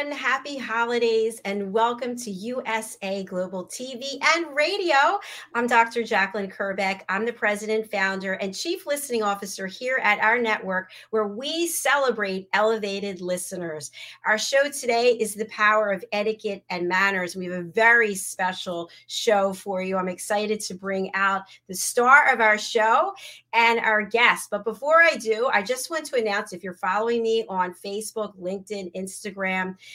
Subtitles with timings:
[0.00, 0.18] everyone.
[0.18, 4.96] Happy holidays and welcome to USA Global TV and Radio.
[5.54, 6.02] I'm Dr.
[6.02, 7.02] Jacqueline Kerbeck.
[7.08, 12.48] I'm the president, founder, and chief listening officer here at our network where we celebrate
[12.52, 13.90] elevated listeners.
[14.24, 17.36] Our show today is The Power of Etiquette and Manners.
[17.36, 19.96] We have a very special show for you.
[19.96, 23.12] I'm excited to bring out the star of our show
[23.52, 24.48] and our guest.
[24.50, 28.38] But before I do, I just want to announce if you're following me on Facebook,
[28.38, 29.76] LinkedIn, Instagram,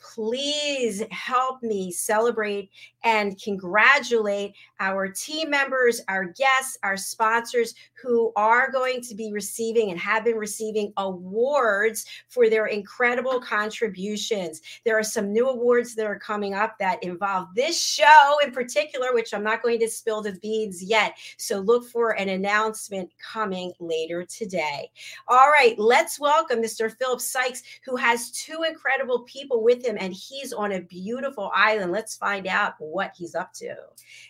[0.00, 2.70] please help me celebrate
[3.04, 9.90] and congratulate our team members, our guests, our sponsors who are going to be receiving
[9.90, 14.60] and have been receiving awards for their incredible contributions.
[14.84, 19.14] There are some new awards that are coming up that involve this show in particular,
[19.14, 21.16] which I'm not going to spill the beans yet.
[21.36, 24.90] So look for an announcement coming later today.
[25.26, 26.94] All right, let's welcome Mr.
[26.96, 31.92] Philip Sykes, who has two incredible people with him, and he's on a beautiful island.
[31.92, 33.74] Let's find out what he's up to.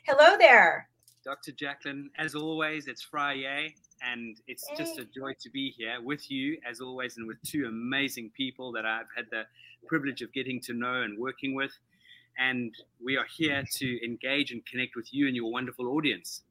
[0.06, 0.88] Hello there.
[1.24, 1.52] Dr.
[1.52, 4.76] Jacqueline, as always, it's Friday, and it's hey.
[4.76, 8.72] just a joy to be here with you, as always, and with two amazing people
[8.72, 9.42] that I've had the
[9.86, 11.72] privilege of getting to know and working with.
[12.38, 12.72] And
[13.04, 16.42] we are here to engage and connect with you and your wonderful audience.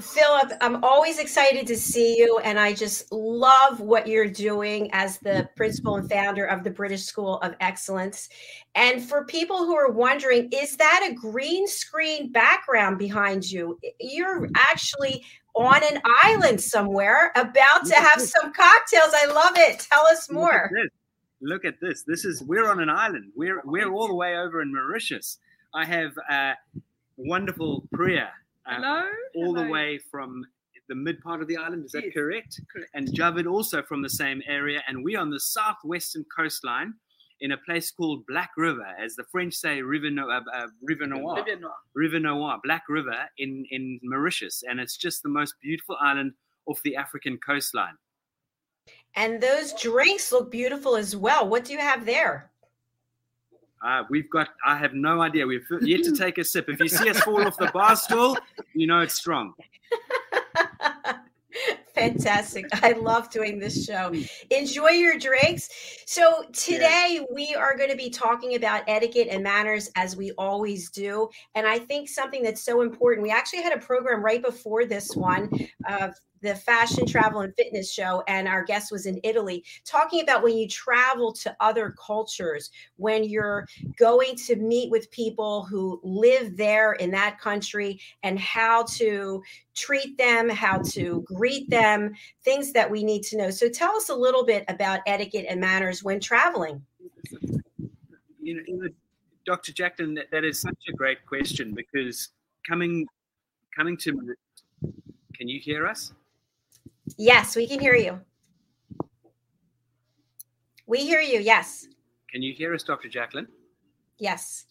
[0.00, 5.18] Philip, I'm always excited to see you, and I just love what you're doing as
[5.18, 8.28] the principal and founder of the British School of Excellence.
[8.74, 13.78] And for people who are wondering, is that a green screen background behind you?
[14.00, 19.12] You're actually on an island somewhere about to have some cocktails.
[19.14, 19.86] I love it.
[19.90, 20.70] Tell us more.
[20.72, 20.90] Look at this.
[21.44, 22.02] Look at this.
[22.04, 23.32] This is we're on an island.
[23.36, 25.38] We're we're all the way over in Mauritius.
[25.74, 26.54] I have a
[27.16, 28.30] wonderful Priya
[28.66, 29.08] uh, Hello?
[29.36, 29.64] all Hello.
[29.64, 30.44] the way from
[30.88, 31.84] the mid part of the island.
[31.84, 32.60] Is that yes, correct?
[32.72, 32.90] Correct.
[32.94, 34.82] And Javid also from the same area.
[34.86, 36.94] And we're on the southwestern coastline
[37.40, 41.06] in a place called Black River, as the French say, River, no, uh, uh, River
[41.06, 41.42] Noir.
[41.44, 41.72] River Noir.
[41.94, 44.62] River Noir, Black River in, in Mauritius.
[44.68, 46.32] And it's just the most beautiful island
[46.66, 47.94] off the African coastline.
[49.16, 51.48] And those drinks look beautiful as well.
[51.48, 52.51] What do you have there?
[53.84, 55.46] Uh, we've got, I have no idea.
[55.46, 56.68] We've yet to take a sip.
[56.68, 58.36] If you see us fall off the bar stool,
[58.74, 59.54] you know it's strong.
[61.94, 62.66] Fantastic.
[62.82, 64.12] I love doing this show.
[64.50, 65.68] Enjoy your drinks.
[66.06, 67.24] So, today yeah.
[67.32, 71.28] we are going to be talking about etiquette and manners as we always do.
[71.54, 75.14] And I think something that's so important, we actually had a program right before this
[75.14, 75.50] one
[75.86, 76.08] uh,
[76.42, 80.56] the fashion, travel, and fitness show, and our guest was in Italy, talking about when
[80.56, 83.66] you travel to other cultures, when you're
[83.98, 89.42] going to meet with people who live there in that country, and how to
[89.74, 92.12] treat them, how to greet them,
[92.44, 93.50] things that we need to know.
[93.50, 96.84] So, tell us a little bit about etiquette and manners when traveling.
[98.42, 98.88] You know,
[99.46, 99.72] Dr.
[99.72, 102.28] Jacqueline, that, that is such a great question because
[102.66, 103.06] coming
[103.74, 104.34] coming to
[105.34, 106.12] can you hear us?
[107.16, 108.20] Yes, we can hear you.
[110.86, 111.40] We hear you.
[111.40, 111.86] Yes.
[112.30, 113.08] Can you hear us, Dr.
[113.08, 113.48] Jacqueline?
[114.18, 114.66] Yes.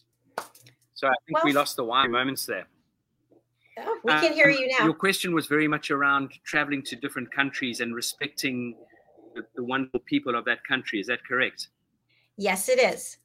[0.94, 2.66] So I think well, we lost the wine moments there.
[3.78, 4.84] Oh, we can hear um, you now.
[4.84, 8.76] Your question was very much around traveling to different countries and respecting
[9.34, 11.00] the, the wonderful people of that country.
[11.00, 11.68] Is that correct?
[12.36, 13.18] Yes, it is.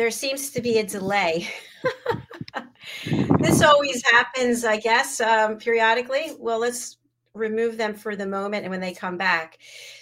[0.00, 1.46] There seems to be a delay.
[3.38, 6.36] this always happens, I guess, um, periodically.
[6.38, 6.96] Well, let's
[7.34, 9.58] remove them for the moment and when they come back.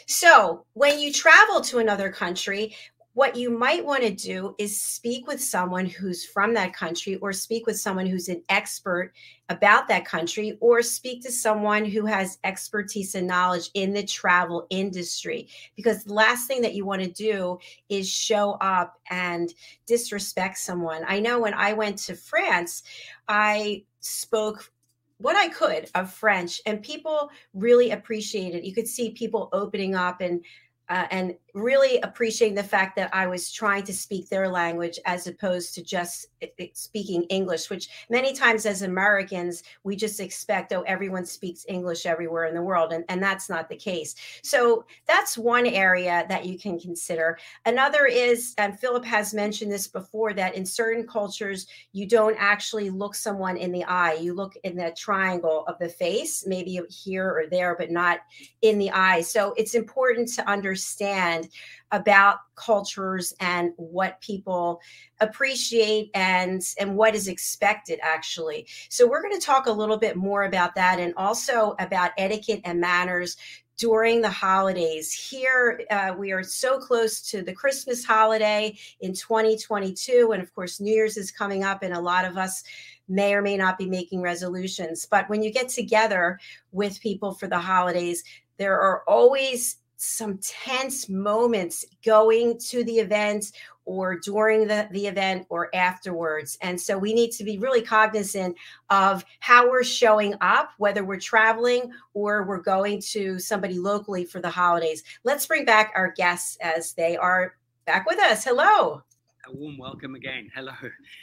[0.06, 2.76] So, when you travel to another country,
[3.18, 7.32] what you might want to do is speak with someone who's from that country or
[7.32, 9.12] speak with someone who's an expert
[9.48, 14.68] about that country or speak to someone who has expertise and knowledge in the travel
[14.70, 19.52] industry because the last thing that you want to do is show up and
[19.84, 21.02] disrespect someone.
[21.08, 22.84] I know when I went to France,
[23.26, 24.70] I spoke
[25.16, 28.64] what I could of French and people really appreciated.
[28.64, 30.44] You could see people opening up and
[30.88, 35.26] uh, and really appreciating the fact that I was trying to speak their language as
[35.26, 40.72] opposed to just eh, eh, speaking English, which many times as Americans, we just expect,
[40.72, 42.92] oh, everyone speaks English everywhere in the world.
[42.92, 44.14] And, and that's not the case.
[44.42, 47.38] So that's one area that you can consider.
[47.66, 52.90] Another is, and Philip has mentioned this before, that in certain cultures, you don't actually
[52.90, 54.14] look someone in the eye.
[54.14, 58.20] You look in the triangle of the face, maybe here or there, but not
[58.62, 59.22] in the eye.
[59.22, 61.47] So it's important to understand
[61.90, 64.80] about cultures and what people
[65.20, 70.16] appreciate and and what is expected actually so we're going to talk a little bit
[70.16, 73.36] more about that and also about etiquette and manners
[73.78, 75.12] during the holidays.
[75.12, 80.32] Here, uh, we are so close to the Christmas holiday in 2022.
[80.32, 82.64] And of course, New Year's is coming up, and a lot of us
[83.08, 85.06] may or may not be making resolutions.
[85.08, 86.38] But when you get together
[86.72, 88.22] with people for the holidays,
[88.58, 93.52] there are always some tense moments going to the event
[93.84, 96.56] or during the, the event or afterwards.
[96.62, 98.56] And so we need to be really cognizant
[98.90, 104.40] of how we're showing up, whether we're traveling or we're going to somebody locally for
[104.40, 105.02] the holidays.
[105.24, 108.44] Let's bring back our guests as they are back with us.
[108.44, 109.02] Hello.
[109.46, 110.48] A warm welcome again.
[110.54, 110.72] Hello.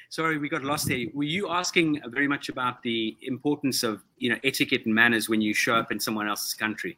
[0.09, 1.05] Sorry, we got lost there.
[1.13, 5.41] Were you asking very much about the importance of you know etiquette and manners when
[5.41, 6.97] you show up in someone else's country?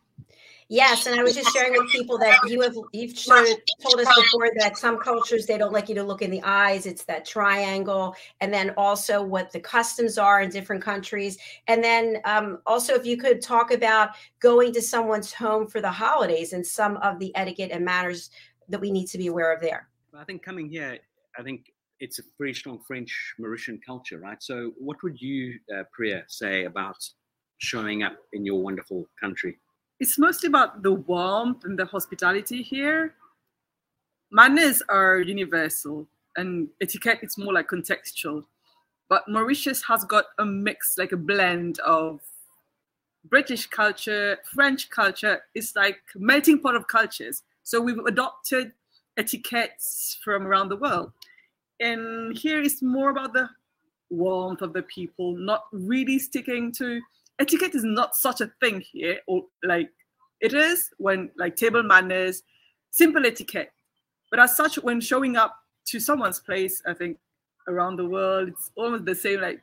[0.70, 4.52] Yes, and I was just sharing with people that you have you've told us before
[4.60, 6.86] that some cultures they don't like you to look in the eyes.
[6.86, 11.38] It's that triangle, and then also what the customs are in different countries,
[11.68, 14.10] and then um, also if you could talk about
[14.42, 18.30] going to someone's home for the holidays and some of the etiquette and manners
[18.68, 19.88] that we need to be aware of there.
[20.14, 20.98] I think coming here,
[21.40, 21.72] I think
[22.02, 24.42] it's a very strong French Mauritian culture, right?
[24.44, 26.98] So, what would you, uh, Priya, say about
[27.60, 29.58] showing up in your wonderful country?
[30.00, 33.16] It's mostly about the warmth and the hospitality here.
[34.32, 38.46] Manners are universal, and etiquette is more like contextual.
[39.10, 42.20] But Mauritius has got a mix, like a blend of
[43.30, 45.42] British culture, French culture.
[45.56, 47.44] It's like melting pot of cultures.
[47.64, 48.74] So we've adopted
[49.18, 51.12] etiquettes from around the world.
[51.80, 53.50] And here is more about the
[54.10, 57.02] warmth of the people, not really sticking to
[57.40, 59.90] etiquette is not such a thing here, or like
[60.42, 62.44] it is when like table manners,
[62.92, 63.72] simple etiquette.
[64.30, 65.56] But as such, when showing up
[65.88, 67.18] to someone's place, I think
[67.68, 69.62] around the world, it's almost the same, like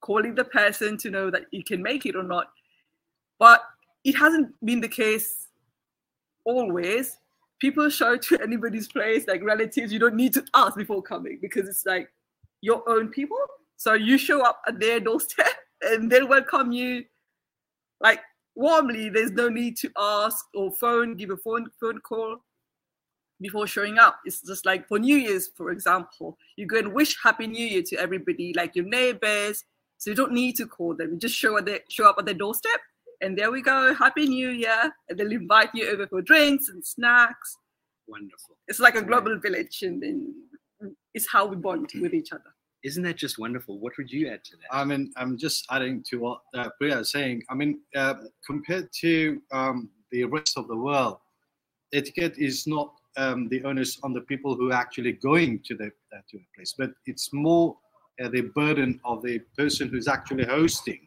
[0.00, 2.48] calling the person to know that you can make it or not.
[3.38, 3.62] But
[4.04, 5.48] it hasn't been the case
[6.44, 7.16] always.
[7.60, 11.68] People show to anybody's place, like relatives, you don't need to ask before coming because
[11.68, 12.10] it's like
[12.60, 13.38] your own people.
[13.76, 15.46] So you show up at their doorstep
[15.84, 17.04] and they'll welcome you
[18.00, 18.20] like
[18.54, 19.08] warmly.
[19.08, 22.38] There's no need to ask or phone, give a phone phone call
[23.40, 24.20] before showing up.
[24.24, 27.82] It's just like for New Year's, for example, you go and wish Happy New Year
[27.86, 29.64] to everybody, like your neighbors.
[29.98, 31.12] So you don't need to call them.
[31.12, 32.80] You just show at show up at their doorstep,
[33.20, 33.94] and there we go.
[33.94, 37.56] Happy New Year, and they'll invite you over for drinks and snacks.
[38.06, 38.56] Wonderful.
[38.68, 40.34] It's like a global village, and then
[41.14, 42.53] it's how we bond with each other.
[42.84, 43.78] Isn't that just wonderful?
[43.78, 44.66] What would you add to that?
[44.70, 47.42] I mean, I'm just adding to what uh, Priya is saying.
[47.48, 48.14] I mean, uh,
[48.46, 51.16] compared to um, the rest of the world,
[51.94, 55.86] etiquette is not um, the onus on the people who are actually going to the
[55.86, 57.74] uh, to the place, but it's more
[58.22, 61.00] uh, the burden of the person who's actually hosting.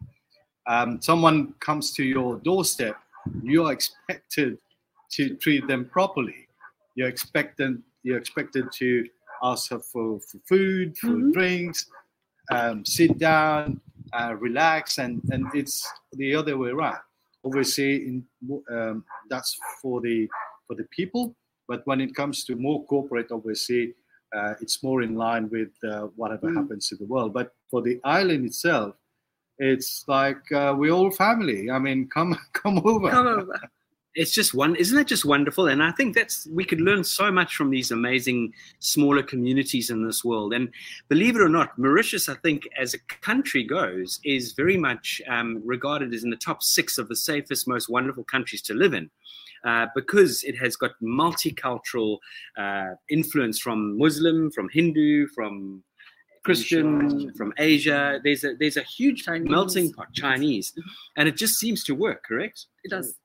[0.65, 2.98] Um, someone comes to your doorstep,
[3.43, 4.57] you are expected
[5.12, 6.48] to treat them properly.
[6.96, 9.07] You're expected you're expected to
[9.44, 11.32] ask her for, for food, for mm-hmm.
[11.32, 11.86] drinks,
[12.51, 13.79] um, sit down,
[14.13, 17.00] uh, relax, and, and it's the other way around.
[17.46, 18.25] Obviously, in,
[18.72, 20.27] um, that's for the
[20.67, 21.34] for the people,
[21.67, 23.94] but when it comes to more corporate, obviously,
[24.36, 26.58] uh, it's more in line with uh, whatever mm.
[26.58, 27.34] happens to the world.
[27.34, 28.96] But for the island itself,
[29.60, 31.72] it's like uh, we're all family.
[31.72, 33.10] I mean, come come over.
[33.10, 33.60] Come over
[34.17, 37.31] it's just one isn't that just wonderful and i think that's we could learn so
[37.31, 40.69] much from these amazing smaller communities in this world and
[41.07, 45.62] believe it or not mauritius i think as a country goes is very much um,
[45.63, 49.09] regarded as in the top six of the safest most wonderful countries to live in
[49.65, 52.17] uh, because it has got multicultural
[52.57, 55.83] uh, influence from muslim from hindu from
[56.43, 58.21] Christian from Asia.
[58.24, 59.50] There's a there's a huge Chinese.
[59.50, 60.71] melting pot Chinese,
[61.17, 62.24] and it just seems to work.
[62.24, 62.67] Correct?
[62.86, 63.17] It does.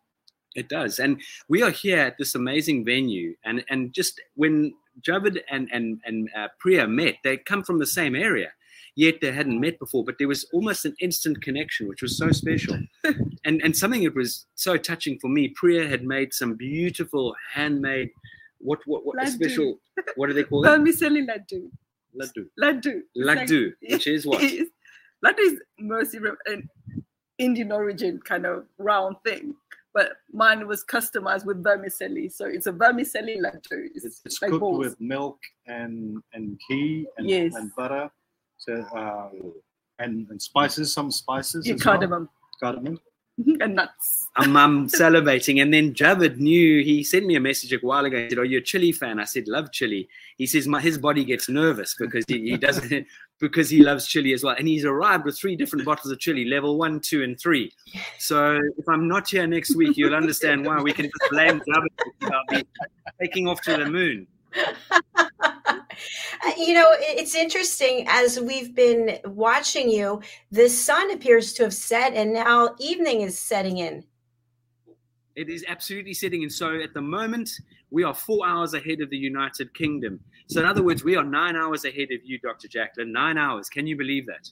[0.55, 0.99] It does.
[0.99, 3.35] And we are here at this amazing venue.
[3.45, 7.87] And, and just when Javid and, and, and uh, Priya met, they come from the
[7.87, 8.53] same area,
[8.95, 10.05] yet they hadn't met before.
[10.05, 12.79] But there was almost an instant connection, which was so special.
[13.45, 18.11] and, and something that was so touching for me, Priya had made some beautiful handmade
[18.63, 19.29] what what what Laddu.
[19.29, 19.79] special?
[20.17, 20.69] What do they call it?
[20.69, 21.69] Vermicelli laddu.
[22.19, 22.47] Laddu.
[22.59, 23.03] Laddu.
[23.15, 24.43] It's like- Laddu, which is what?
[24.43, 24.69] It's-
[25.25, 26.69] Laddu is mostly an
[27.39, 29.55] Indian origin kind of round thing,
[29.95, 32.29] but mine was customized with vermicelli.
[32.29, 33.89] So it's a vermicelli laddu.
[33.95, 34.79] It's, It's, like cooked balls.
[34.79, 37.55] with milk and and ghee and, Yes.
[37.55, 38.11] and butter,
[38.59, 39.29] so uh,
[39.99, 41.67] and, and spices, some spices.
[41.67, 41.93] Yeah, as well.
[41.95, 42.29] cardamom
[42.61, 42.99] Cardamom.
[43.61, 44.29] and nuts.
[44.37, 45.61] I'm, I'm salivating.
[45.61, 48.17] And then Javid knew, he sent me a message a while ago.
[48.19, 49.19] He said, Are you're a chili fan?
[49.19, 50.09] I said, Love chili.
[50.39, 53.07] He says, My His body gets nervous because he, he doesn't,
[53.41, 54.55] because he loves chili as well.
[54.59, 57.73] And he's arrived with three different bottles of chili, level one, two, and three.
[58.19, 60.81] So if I'm not here next week, you'll understand why.
[60.81, 61.61] We can just blame
[62.21, 62.65] Javid
[63.21, 64.27] taking off to the moon.
[66.45, 71.75] Uh, you know, it's interesting as we've been watching you, the sun appears to have
[71.75, 74.05] set and now evening is setting in.
[75.35, 76.51] It is absolutely setting in.
[76.51, 77.51] So at the moment,
[77.91, 80.21] we are four hours ahead of the United Kingdom.
[80.49, 82.69] So in other words, we are nine hours ahead of you, Dr.
[82.69, 83.13] Jacqueline.
[83.13, 83.69] Nine hours.
[83.69, 84.51] Can you believe that?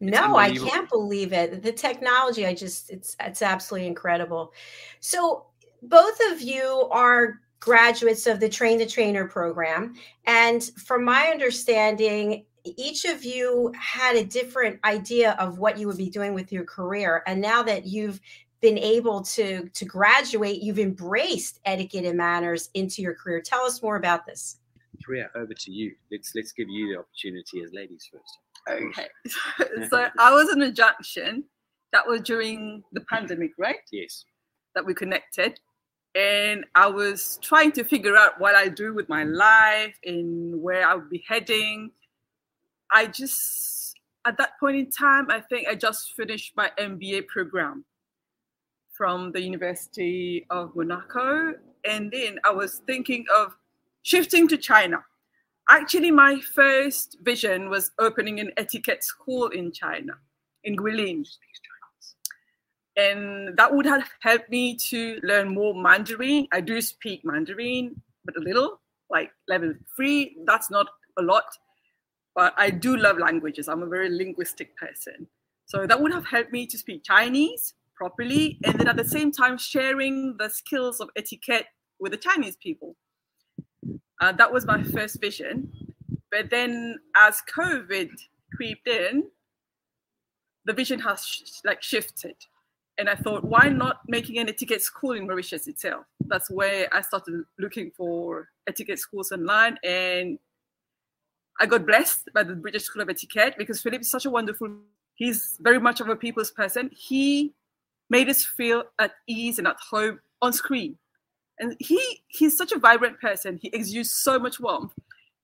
[0.00, 1.62] No, I can't believe it.
[1.62, 4.52] The technology, I just it's it's absolutely incredible.
[5.00, 5.46] So
[5.82, 9.94] both of you are graduates of the Train the Trainer program.
[10.26, 15.96] And from my understanding, each of you had a different idea of what you would
[15.96, 17.22] be doing with your career.
[17.26, 18.20] And now that you've
[18.60, 23.40] been able to to graduate, you've embraced etiquette and manners into your career.
[23.40, 24.58] Tell us more about this.
[25.02, 25.94] Priya, over to you.
[26.10, 28.38] Let's let's give you the opportunity as ladies first.
[28.68, 29.08] Okay.
[29.90, 31.44] so I was in a junction.
[31.92, 33.76] That was during the pandemic, right?
[33.92, 34.24] Yes.
[34.74, 35.58] that we connected
[36.16, 40.88] and i was trying to figure out what i do with my life and where
[40.88, 41.90] i would be heading.
[42.90, 43.94] I just
[44.24, 47.84] at that point in time i think i just finished my mba program
[48.92, 51.54] from the university of monaco.
[51.84, 53.56] And then i was thinking of
[54.02, 55.04] shifting to china.
[55.68, 60.12] Actually my first vision was opening an etiquette school in china
[60.64, 61.26] in guilin
[62.96, 66.48] and that would have helped me to learn more Mandarin.
[66.52, 70.36] I do speak Mandarin, but a little, like level three.
[70.46, 70.86] That's not
[71.18, 71.44] a lot,
[72.34, 73.68] but I do love languages.
[73.68, 75.26] I'm a very linguistic person,
[75.66, 79.30] so that would have helped me to speak Chinese properly, and then at the same
[79.30, 81.66] time sharing the skills of etiquette
[81.98, 82.96] with the Chinese people.
[84.20, 85.70] Uh, that was my first vision,
[86.30, 88.10] but then as COVID
[88.54, 89.24] creeped in,
[90.64, 92.36] the vision has sh- like shifted
[92.98, 96.04] and I thought, why not making an etiquette school in Mauritius itself?
[96.26, 100.38] That's where I started looking for etiquette schools online, and
[101.60, 104.70] I got blessed by the British School of Etiquette because Philip is such a wonderful.
[105.14, 106.90] He's very much of a people's person.
[106.94, 107.52] He
[108.10, 110.96] made us feel at ease and at home on screen,
[111.58, 113.58] and he he's such a vibrant person.
[113.60, 114.92] He exudes so much warmth,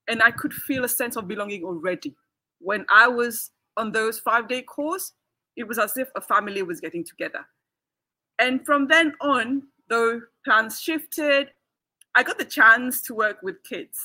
[0.07, 2.15] and I could feel a sense of belonging already
[2.59, 5.13] when I was on those five day course
[5.55, 7.45] it was as if a family was getting together.
[8.39, 11.49] And from then on, though plans shifted,
[12.15, 13.99] I got the chance to work with kids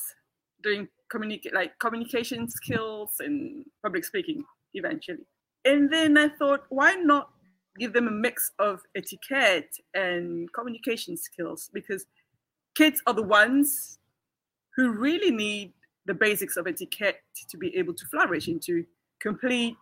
[0.63, 5.27] doing communicate like communication skills and public speaking eventually.
[5.65, 7.31] And then I thought, why not
[7.79, 11.71] give them a mix of etiquette and communication skills?
[11.73, 12.05] Because
[12.75, 13.99] kids are the ones
[14.77, 15.73] who really need
[16.07, 18.85] the basics of etiquette to be able to flourish into
[19.21, 19.77] complete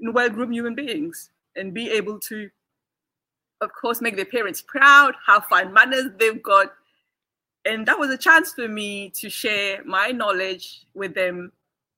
[0.00, 2.50] well-groomed human beings and be able to
[3.60, 6.72] of course make their parents proud have fine manners they've got
[7.64, 11.52] and that was a chance for me to share my knowledge with them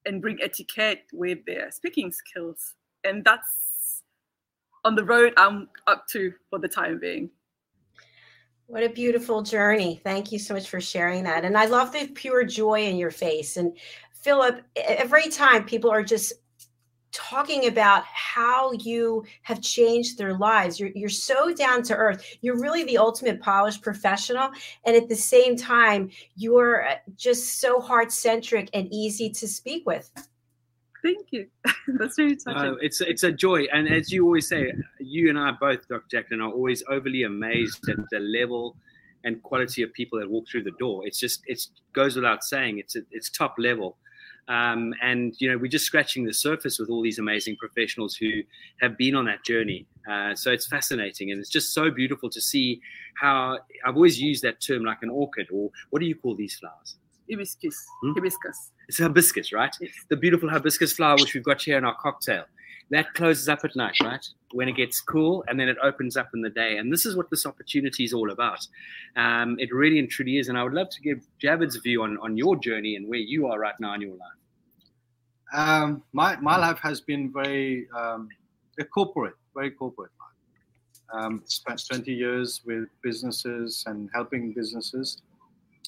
[0.05, 2.75] and bring etiquette with their speaking skills
[3.05, 4.03] and that's
[4.85, 7.31] on the road i'm up to for the time being
[8.67, 10.01] What a beautiful journey.
[10.03, 11.45] Thank you so much for sharing that.
[11.45, 13.57] And I love the pure joy in your face.
[13.57, 13.77] And
[14.13, 16.33] Philip, every time people are just
[17.13, 22.25] talking about how you have changed their lives, you're, you're so down to earth.
[22.41, 24.51] You're really the ultimate polished professional.
[24.85, 29.87] And at the same time, you're uh, just so heart centric and easy to speak
[29.87, 30.11] with.
[31.03, 31.47] thank you
[31.99, 35.39] that's really touching Uh, it's it's a joy, and as you always say, you and
[35.39, 36.05] I both, Dr.
[36.11, 38.77] Jacqueline, are always overly amazed at the level
[39.25, 41.07] and quality of people that walk through the door.
[41.07, 41.61] It's just it
[41.93, 42.79] goes without saying.
[42.79, 43.99] It's it's top level,
[44.49, 48.43] um, and you know we're just scratching the surface with all these amazing professionals who
[48.81, 49.87] have been on that journey.
[50.11, 52.81] Uh, so it's fascinating, and it's just so beautiful to see
[53.21, 56.57] how I've always used that term like an orchid, or what do you call these
[56.57, 56.97] flowers?
[57.29, 58.13] hibiscus Hmm?
[58.13, 59.75] hibiscus It's hibiscus, right?
[59.81, 59.91] Yes.
[60.09, 62.45] The beautiful hibiscus flower, which we've got here in our cocktail.
[62.91, 64.25] That closes up at night, right?
[64.53, 66.79] When it gets cool, and then it opens up in the day.
[66.79, 68.67] And this is what this opportunity is all about.
[69.17, 70.49] Um, it really and truly is.
[70.49, 73.49] And I would love to give Javid's view on, on your journey and where you
[73.49, 74.39] are right now in your life.
[75.53, 78.29] Um, my, my life has been very um,
[78.93, 81.23] corporate, very corporate life.
[81.23, 85.23] Um, spent 20 years with businesses and helping businesses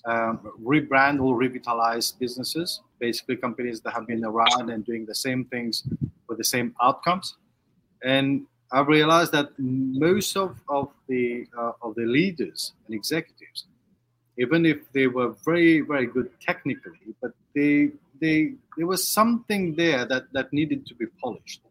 [0.05, 5.45] um, rebrand or revitalize businesses, basically companies that have been around and doing the same
[5.47, 5.83] things
[6.29, 7.37] with the same outcomes.
[8.03, 13.65] And I realized that most of, of the uh, of the leaders and executives,
[14.37, 20.05] even if they were very very good technically, but they they there was something there
[20.05, 21.63] that that needed to be polished.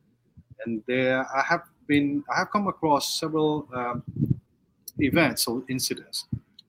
[0.66, 4.04] And there I have been I have come across several um,
[5.00, 6.26] events or incidents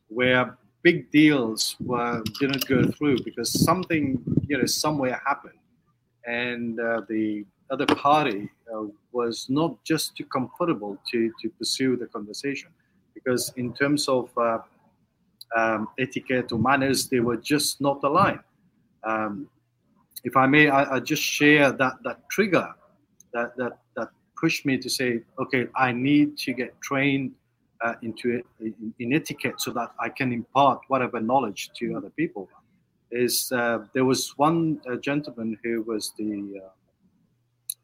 [0.08, 5.58] where big deals were didn't go through because something you know somewhere happened,
[6.26, 12.06] and uh, the other party uh, was not just too comfortable to to pursue the
[12.06, 12.70] conversation
[13.14, 14.58] because in terms of uh,
[15.56, 18.40] um, etiquette or manners, they were just not aligned.
[19.04, 19.48] Um,
[20.24, 22.68] if I may, I, I, just share that that trigger
[23.32, 24.08] that that that
[24.38, 27.32] pushed me to say, okay, I need to get trained
[27.84, 32.48] uh, into in, in, etiquette so that I can impart whatever knowledge to other people.
[33.10, 36.68] Is uh, there was one uh, gentleman who was the uh,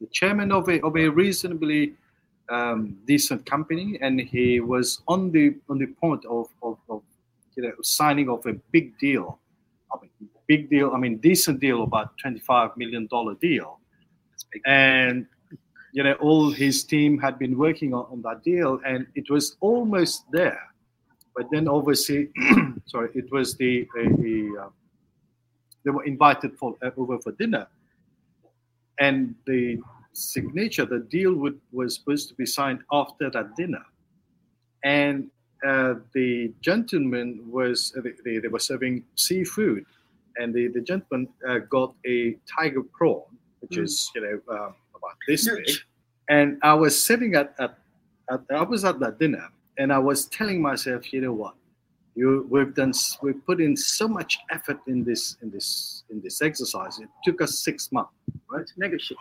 [0.04, 1.94] the chairman of a of a reasonably
[2.50, 7.02] um, decent company, and he was on the on the point of, of, of
[7.56, 9.38] you know signing off a big deal.
[9.92, 10.92] I mean, big deal.
[10.94, 13.78] I mean, decent deal, about twenty five million dollar deal,
[14.66, 15.26] and
[15.94, 19.56] you know, all his team had been working on, on that deal, and it was
[19.61, 20.61] almost there.
[21.37, 22.30] But then, obviously,
[22.87, 24.68] sorry, it was the, the uh,
[25.84, 27.68] they were invited for uh, over for dinner,
[28.99, 29.78] and the
[30.14, 33.85] signature, the deal would, was supposed to be signed after that dinner,
[34.85, 35.30] and
[35.66, 39.85] uh, the gentleman was uh, they, they, were serving seafood,
[40.37, 43.23] and the the gentleman uh, got a tiger prawn,
[43.61, 43.85] which mm.
[43.85, 45.76] is you know uh, about this big.
[46.28, 47.78] And I was sitting at, at,
[48.30, 51.54] at I was at that dinner and I was telling myself, you know what?
[52.15, 56.43] You, we've done we've put in so much effort in this in this in this
[56.43, 57.00] exercise.
[57.00, 58.12] It took us six months,
[58.49, 58.65] right?
[58.76, 59.19] Negotiate.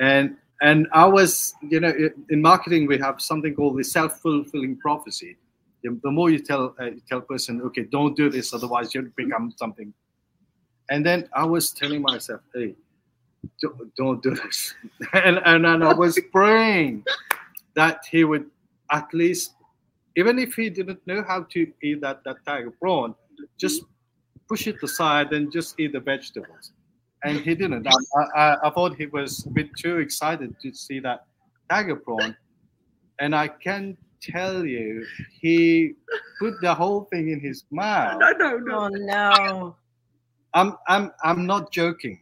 [0.00, 1.92] And and I was, you know,
[2.28, 5.36] in marketing we have something called the self-fulfilling prophecy.
[5.82, 9.10] The, more you tell uh, you tell a person, okay, don't do this, otherwise you'll
[9.16, 9.94] become something.
[10.90, 12.74] And then I was telling myself, hey,
[13.62, 14.74] don't, don't do this.
[15.12, 17.04] and, and, and I was praying
[17.74, 18.46] that he would
[18.90, 19.54] at least,
[20.16, 23.14] even if he didn't know how to eat that, that tiger prawn,
[23.56, 23.84] just
[24.48, 26.72] push it aside and just eat the vegetables.
[27.24, 27.86] And he didn't.
[27.86, 31.26] I, I, I thought he was a bit too excited to see that
[31.68, 32.36] tiger prawn.
[33.18, 35.04] And I can tell you,
[35.40, 35.94] he
[36.38, 38.18] put the whole thing in his mouth.
[38.20, 38.78] No, no, no.
[38.78, 39.76] Oh, no.
[40.54, 42.20] I'm, I'm, I'm not joking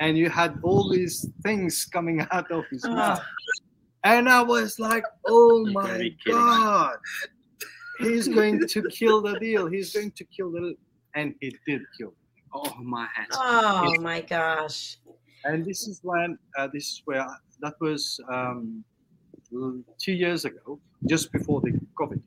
[0.00, 2.88] and you had all these things coming out of his ah.
[2.88, 3.22] mouth.
[4.02, 6.96] And I was like, oh my God,
[7.98, 9.66] he's going to kill the deal.
[9.66, 10.74] He's going to kill the
[11.14, 12.14] And he did kill.
[12.52, 13.28] Oh my hat.
[13.32, 14.98] Oh my gosh.
[15.44, 17.26] And this is when, uh, this is where,
[17.60, 18.84] that was um,
[19.98, 22.20] two years ago, just before the COVID.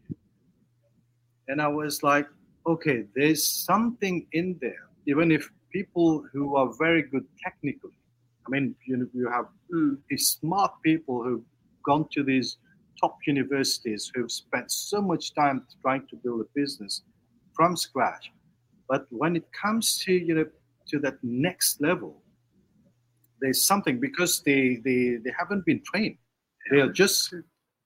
[1.47, 2.27] And I was like,
[2.65, 7.91] okay, there's something in there, even if people who are very good technically.
[8.45, 9.97] I mean, you, know, you have mm.
[10.09, 11.43] these smart people who've
[11.85, 12.57] gone to these
[12.99, 17.01] top universities who've spent so much time trying to build a business
[17.53, 18.31] from scratch.
[18.93, 20.47] But when it comes to you know
[20.89, 22.21] to that next level,
[23.41, 26.17] there's something because they they, they haven't been trained.
[26.69, 27.33] They are just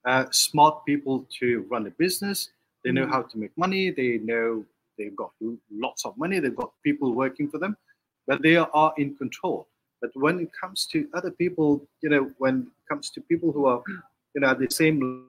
[0.05, 2.49] uh, smart people to run a business.
[2.83, 3.13] They know mm.
[3.15, 3.89] how to make money.
[3.89, 4.65] They know
[4.97, 5.31] they've got
[5.71, 7.77] lots of money, they've got people working for them,
[8.27, 9.69] but they are in control.
[10.01, 13.65] But when it comes to other people, you know, when it comes to people who
[13.65, 13.81] are,
[14.33, 15.27] you know, at the same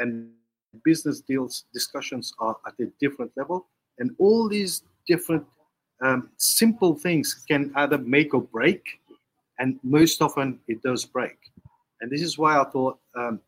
[0.00, 0.30] and
[0.84, 3.68] business deals discussions are at a different level,
[4.00, 5.44] and all these different
[6.02, 9.00] um, simple things can either make or break,
[9.58, 11.36] and most often it does break.
[12.00, 13.40] And this is why I thought um,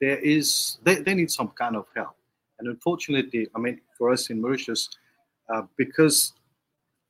[0.00, 2.16] there is they, they need some kind of help.
[2.58, 4.88] And unfortunately, I mean, for us in Mauritius,
[5.52, 6.32] uh, because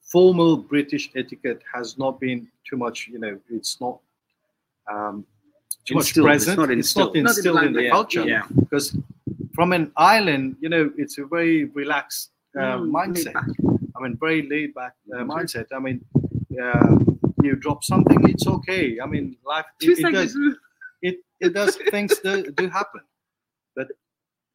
[0.02, 3.98] formal British etiquette has not been too much, you know, it's not
[4.90, 5.24] um,
[5.84, 6.50] too much present.
[6.50, 8.26] It's not instilled, it's not instilled in the yeah, culture.
[8.26, 8.42] Yeah.
[8.58, 8.96] Because
[9.54, 13.34] from an island, you know, it's a very relaxed uh, mm, mindset.
[13.96, 15.66] I mean, very laid back uh, mindset.
[15.72, 16.04] I mean,
[16.62, 16.96] uh,
[17.42, 18.98] you drop something, it's okay.
[19.00, 20.36] I mean, life it, it does
[21.02, 23.02] it, it does things do, do happen,
[23.74, 23.88] but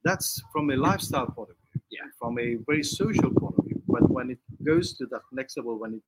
[0.04, 1.82] that's from a lifestyle point of view.
[1.92, 2.08] Yeah.
[2.20, 3.82] From a very social point of view.
[3.88, 6.04] But when it goes to that next level, when it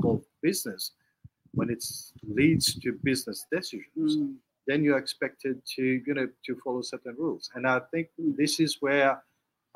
[0.00, 0.92] called business,
[1.52, 1.84] when it
[2.26, 4.36] leads to business decisions, Mm.
[4.66, 8.08] then you're expected to you know to follow certain rules and i think
[8.40, 9.22] this is where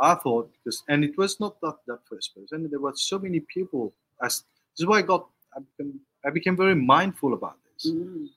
[0.00, 3.40] i thought because and it was not that that first person there were so many
[3.40, 5.26] people as this is why i got
[5.56, 8.28] i became, I became very mindful about this Mm.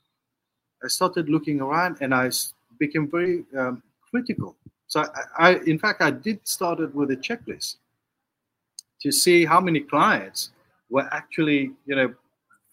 [0.83, 2.29] i started looking around and I
[2.79, 4.55] became very um, critical
[4.87, 7.77] so I, I in fact i did started with a checklist
[9.01, 10.51] to see how many clients
[10.89, 12.13] were actually you know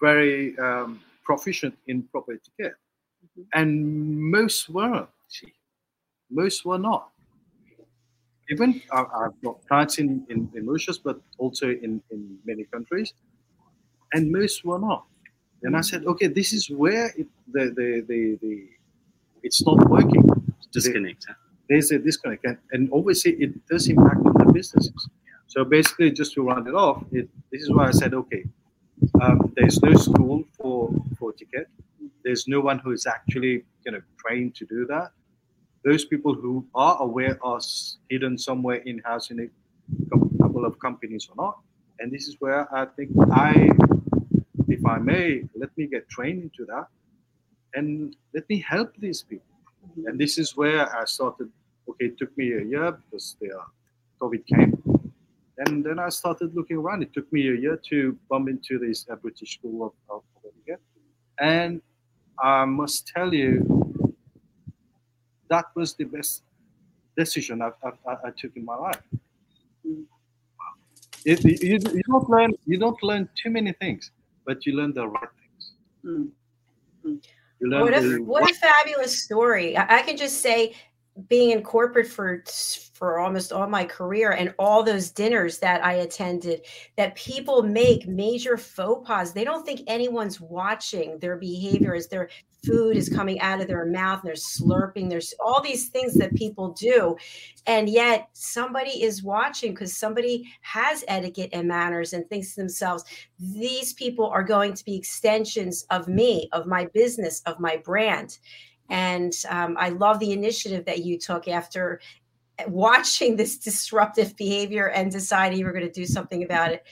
[0.00, 2.76] very um, proficient in proper etiquette
[3.24, 3.46] Mhm.
[3.54, 3.68] and
[4.36, 5.08] most weren't.
[6.30, 7.04] Most were not.
[8.50, 13.14] Even I- I've got clients in, in, in Mauritius, but also in, in many countries,
[14.12, 15.06] and most were not.
[15.62, 18.68] And I said, okay, this is where it, the, the, the, the
[19.42, 20.24] it's not working.
[20.72, 21.26] Disconnect.
[21.68, 25.08] There's a disconnect, and, and obviously it does impact on the businesses.
[25.46, 28.44] So basically, just to round it off, it, this is why I said, okay,
[29.22, 31.68] um, there's no school for for etiquette.
[32.24, 35.12] There's no one who is actually you know trained to do that.
[35.84, 37.60] Those people who are aware are
[38.08, 39.48] hidden somewhere in house in a
[40.40, 41.58] couple of companies or not.
[41.98, 43.70] And this is where I think I,
[44.68, 46.86] if I may, let me get trained into that,
[47.74, 49.54] and let me help these people.
[50.06, 51.50] And this is where I started.
[51.88, 53.50] Okay, it took me a year because the
[54.20, 54.82] COVID came,
[55.58, 57.02] and then I started looking around.
[57.02, 60.78] It took me a year to bump into this uh, British School of, of of
[61.38, 61.82] and
[62.42, 64.03] I must tell you,
[65.54, 66.42] that was the best
[67.16, 69.04] decision I, I, I- took in my life.
[71.30, 74.10] It, you, you don't learn you don't learn too many things,
[74.46, 75.62] but you learn the right things.
[76.04, 76.28] Mm.
[77.60, 79.68] You What a what a fabulous story!
[79.98, 80.58] I can just say,
[81.28, 82.42] being in corporate for
[82.94, 86.62] for almost all my career and all those dinners that I attended,
[86.96, 89.32] that people make major faux pas.
[89.32, 92.28] They don't think anyone's watching their behavior as their
[92.64, 95.10] food is coming out of their mouth and they're slurping.
[95.10, 97.16] There's all these things that people do,
[97.66, 103.04] and yet somebody is watching because somebody has etiquette and manners and thinks to themselves,
[103.38, 108.38] these people are going to be extensions of me, of my business, of my brand.
[108.90, 112.00] And um, I love the initiative that you took after
[112.68, 116.84] watching this disruptive behavior and deciding you were going to do something about it.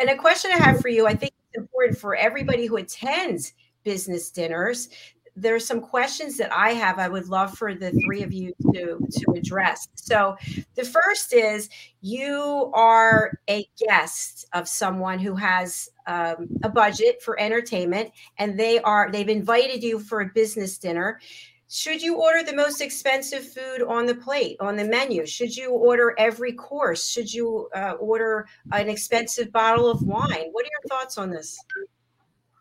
[0.00, 3.52] And a question I have for you I think it's important for everybody who attends
[3.84, 4.88] business dinners.
[5.36, 8.52] There are some questions that I have I would love for the three of you
[8.72, 9.88] to, to address.
[9.94, 10.36] So,
[10.74, 11.68] the first is
[12.00, 18.78] you are a guest of someone who has um, a budget for entertainment and they
[18.80, 21.20] are they've invited you for a business dinner.
[21.68, 25.26] Should you order the most expensive food on the plate on the menu?
[25.26, 27.08] Should you order every course?
[27.08, 30.50] Should you uh, order an expensive bottle of wine?
[30.52, 31.58] What are your thoughts on this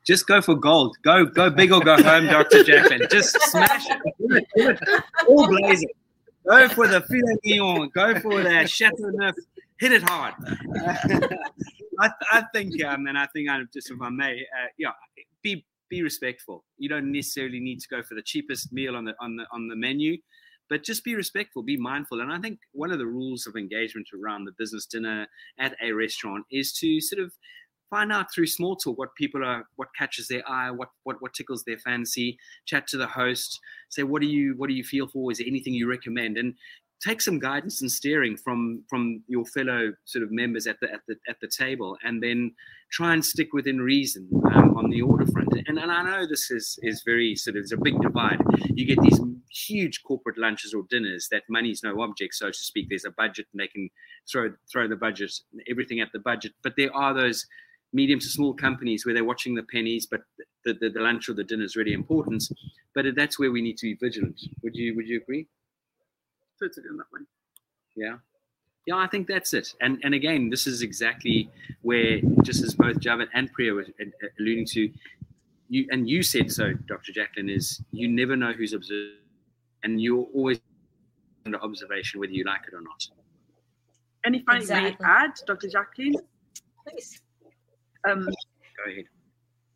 [0.06, 0.98] Just go for gold.
[1.04, 2.64] Go go big or go home, Dr.
[2.64, 3.08] Jacqueline.
[3.10, 4.80] Just smash it.
[5.28, 5.90] All blazing.
[6.48, 7.90] Go for the filet mignon.
[7.94, 9.36] Go for the chateau neuf.
[9.80, 10.34] Hit it hard.
[12.00, 14.92] I, I think, um, and I think I'm just if I may, uh, yeah,
[15.42, 16.66] be be respectful.
[16.78, 19.68] You don't necessarily need to go for the cheapest meal on the on the on
[19.68, 20.18] the menu,
[20.70, 22.20] but just be respectful, be mindful.
[22.20, 25.28] And I think one of the rules of engagement around the business dinner
[25.60, 27.32] at a restaurant is to sort of
[27.94, 31.34] find out through small talk what people are what catches their eye what what what
[31.34, 32.38] tickles their fancy.
[32.66, 33.60] Chat to the host.
[33.90, 35.32] Say what do you what do you feel for?
[35.32, 36.38] Is there anything you recommend?
[36.38, 36.56] And
[37.04, 41.02] take some guidance and steering from from your fellow sort of members at the at
[41.08, 42.52] the at the table and then
[42.92, 45.50] try and stick within reason um, on the order front.
[45.68, 48.42] And, and i know this is is very sort of there's a big divide.
[48.74, 49.20] You get these
[49.68, 52.90] huge corporate lunches or dinners that money's no object so to speak.
[52.90, 53.90] There's a budget and they can
[54.32, 55.32] throw throw the budget
[55.70, 56.54] everything at the budget.
[56.64, 57.46] But there are those
[57.94, 60.22] medium to small companies where they're watching the pennies, but
[60.66, 62.44] the, the, the lunch or the dinner is really important.
[62.96, 64.40] But that's where we need to be vigilant.
[64.64, 65.48] Would you Would you agree?
[66.62, 67.26] Totally on that one.
[67.96, 68.18] Yeah.
[68.86, 69.74] Yeah, I think that's it.
[69.80, 71.50] And and again, this is exactly
[71.84, 74.92] where, just as both Javed and Priya were uh, alluding to,
[75.70, 77.14] you and you said so, Dr.
[77.14, 79.20] Jacqueline, is you never know who's observing,
[79.84, 80.60] and you're always
[81.46, 83.08] under observation whether you like it or not.
[84.26, 84.98] And if I Exactly.
[85.00, 85.70] may add, Dr.
[85.70, 86.16] Jacqueline,
[86.86, 87.22] please
[88.10, 89.06] um, Go ahead.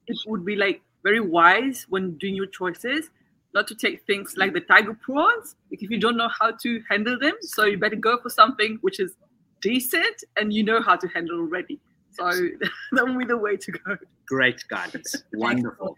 [0.08, 3.10] it would be like very wise when doing your choices
[3.54, 6.82] not to take things like the tiger prawns like if you don't know how to
[6.90, 9.16] handle them so you better go for something which is
[9.62, 11.80] decent and you know how to handle already
[12.18, 12.26] So
[12.94, 13.98] that would be the way to go.
[14.26, 15.24] Great guidance.
[15.34, 15.96] Wonderful.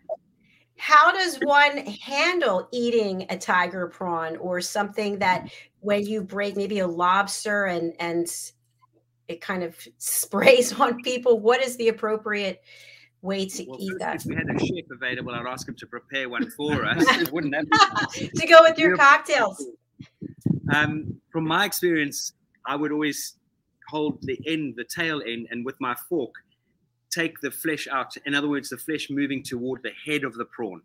[0.78, 5.50] How does one handle eating a tiger prawn or something that
[5.82, 8.28] when you break maybe a lobster and and
[9.30, 11.40] it kind of sprays on people?
[11.40, 12.62] What is the appropriate
[13.22, 14.16] way to well, eat that?
[14.18, 17.32] If we had a chef available, I'd ask him to prepare one for us.
[17.32, 17.70] wouldn't have
[18.12, 19.66] to go with your cocktails.
[20.74, 22.34] Um, from my experience,
[22.66, 23.36] I would always
[23.88, 26.34] hold the end, the tail end, and with my fork,
[27.10, 28.16] take the flesh out.
[28.26, 30.82] In other words, the flesh moving toward the head of the prawn.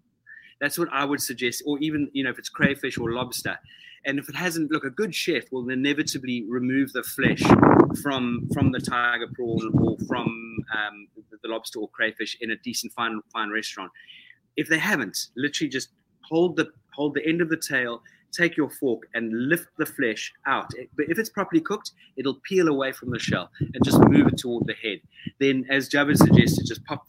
[0.61, 3.59] That's what I would suggest, or even you know if it's crayfish or lobster.
[4.06, 7.42] And if it hasn't, look, a good chef will inevitably remove the flesh
[8.02, 11.08] from from the tiger prawn or from um,
[11.42, 13.90] the lobster or crayfish in a decent fine fine restaurant.
[14.56, 15.90] If they haven't, literally just
[16.22, 20.32] hold the hold the end of the tail, take your fork and lift the flesh
[20.46, 20.70] out.
[20.96, 24.38] But if it's properly cooked, it'll peel away from the shell and just move it
[24.38, 25.00] toward the head.
[25.40, 27.06] Then, as Javed suggested, just pop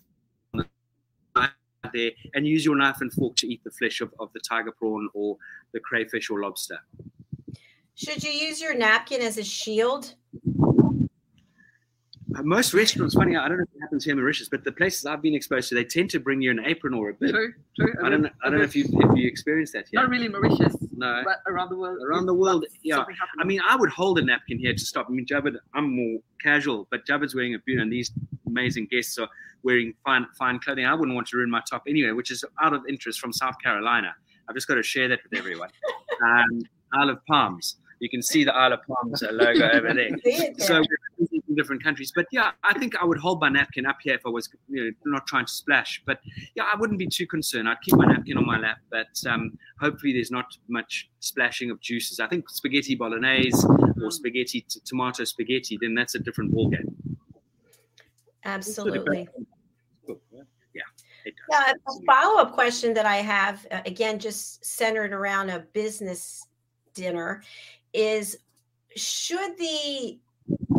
[1.95, 4.71] there and use your knife and fork to eat the flesh of, of the tiger
[4.71, 5.37] prawn or
[5.73, 6.79] the crayfish or lobster.
[7.95, 10.15] Should you use your napkin as a shield?
[12.43, 15.05] Most restaurants, funny, I don't know if it happens here in Mauritius, but the places
[15.05, 17.31] I've been exposed to, they tend to bring you an apron or a bib.
[17.31, 17.93] True, true.
[18.03, 18.29] I don't know.
[18.43, 20.01] I don't know if you if you experienced that yet.
[20.01, 20.75] Not really Mauritius.
[20.95, 21.21] No.
[21.23, 21.99] But around the world.
[22.01, 23.03] Around the world, yeah.
[23.39, 25.07] I mean, I would hold a napkin here to stop.
[25.09, 28.11] I mean, Javed, I'm more casual, but Javed's wearing a beard, and these
[28.47, 29.29] amazing guests are
[29.63, 30.85] wearing fine fine clothing.
[30.85, 33.55] I wouldn't want to ruin my top anyway, which is out of interest from South
[33.63, 34.13] Carolina.
[34.47, 35.69] I've just got to share that with everyone.
[36.23, 36.61] Um,
[36.93, 37.75] Isle of Palms.
[37.99, 40.11] You can see the Isle of Palms logo over there.
[40.59, 40.81] So
[41.19, 42.11] in different countries.
[42.15, 44.85] But yeah, I think I would hold my napkin up here if I was you
[44.85, 46.01] know, not trying to splash.
[46.05, 46.19] But
[46.55, 47.67] yeah, I wouldn't be too concerned.
[47.69, 51.79] I'd keep my napkin on my lap, but um, hopefully there's not much splashing of
[51.79, 52.19] juices.
[52.19, 53.65] I think spaghetti bolognese
[54.01, 56.93] or spaghetti t- tomato spaghetti, then that's a different ballgame.
[58.43, 59.27] Absolutely.
[60.07, 60.81] Yeah.
[61.49, 66.45] Yeah, a follow up question that I have, uh, again, just centered around a business
[66.93, 67.41] dinner,
[67.93, 68.37] is
[68.95, 70.19] should the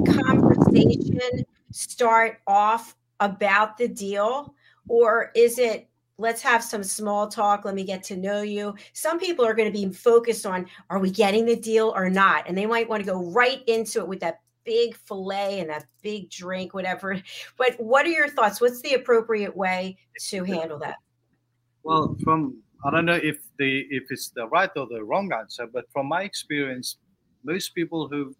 [0.06, 4.54] conversation start off about the deal?
[4.88, 7.64] Or is it let's have some small talk.
[7.64, 8.74] Let me get to know you.
[8.92, 12.48] Some people are going to be focused on are we getting the deal or not?
[12.48, 15.86] And they might want to go right into it with that big fillet and that
[16.02, 17.20] big drink whatever.
[17.56, 18.60] But what are your thoughts?
[18.60, 19.98] What's the appropriate way
[20.28, 20.96] to handle that?
[21.82, 25.66] Well from i don't know if the if it's the right or the wrong answer
[25.72, 26.98] but from my experience
[27.42, 28.34] most people who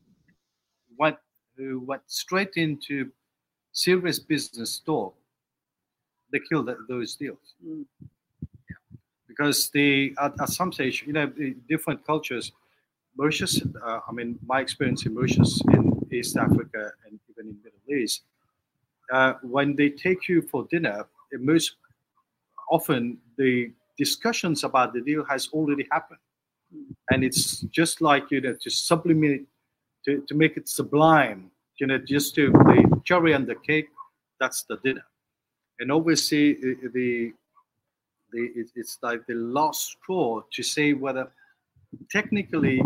[0.98, 1.16] went
[1.56, 3.10] who went straight into
[3.72, 5.14] serious business talk,
[6.32, 7.54] they killed those deals.
[7.64, 7.84] Mm.
[9.28, 11.30] Because they, at, at, some stage, you know,
[11.68, 12.52] different cultures,
[13.16, 18.02] Mauritius, uh, I mean, my experience in Mauritius, in East Africa, and even in Middle
[18.02, 18.22] East,
[19.12, 21.06] uh, when they take you for dinner,
[21.38, 21.76] most
[22.70, 26.20] often the discussions about the deal has already happened.
[26.74, 26.94] Mm.
[27.10, 29.46] And it's just like, you know, to sublimate
[30.06, 33.88] to, to make it sublime, you know, just to the cherry on the cake,
[34.40, 35.04] that's the dinner.
[35.78, 37.32] And obviously, the, the
[38.32, 41.30] it's like the last straw to say whether
[42.10, 42.82] technically,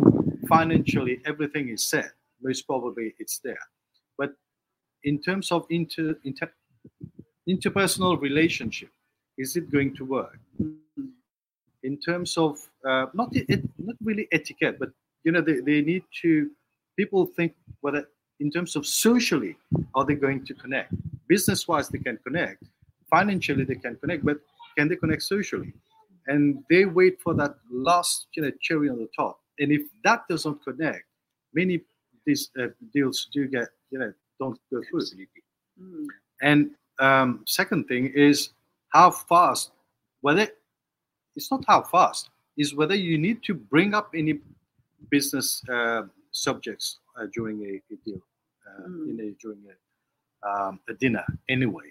[0.49, 2.11] financially, everything is set.
[2.43, 3.59] Most probably, it's there.
[4.19, 4.31] But
[5.05, 6.51] in terms of inter, inter
[7.49, 8.91] interpersonal relationship,
[9.39, 10.39] is it going to work?
[11.83, 14.91] In terms of uh, not it, not really etiquette, but
[15.25, 16.51] you know they, they need to
[17.01, 17.53] people think
[17.85, 18.03] whether
[18.45, 19.55] in terms of socially
[19.95, 20.93] are they going to connect?
[21.29, 22.65] Business wise they can connect.
[23.17, 24.39] Financially they can connect but
[24.77, 25.73] can they connect socially?
[26.27, 27.53] And they wait for that
[27.91, 29.35] last you know cherry on the top.
[29.61, 31.05] And if that doesn't connect
[31.55, 31.81] many
[32.27, 35.03] these uh, deals do get you know don't go through.
[35.81, 36.07] Mm.
[36.43, 36.71] and
[37.07, 38.51] um, second thing is
[38.91, 39.71] how fast
[40.21, 40.47] whether
[41.37, 44.35] it's not how fast is whether you need to bring up any
[45.11, 48.21] business uh, subjects uh, during a, a deal,
[48.89, 49.11] mm.
[49.11, 51.91] in a, during a, um, a dinner anyway.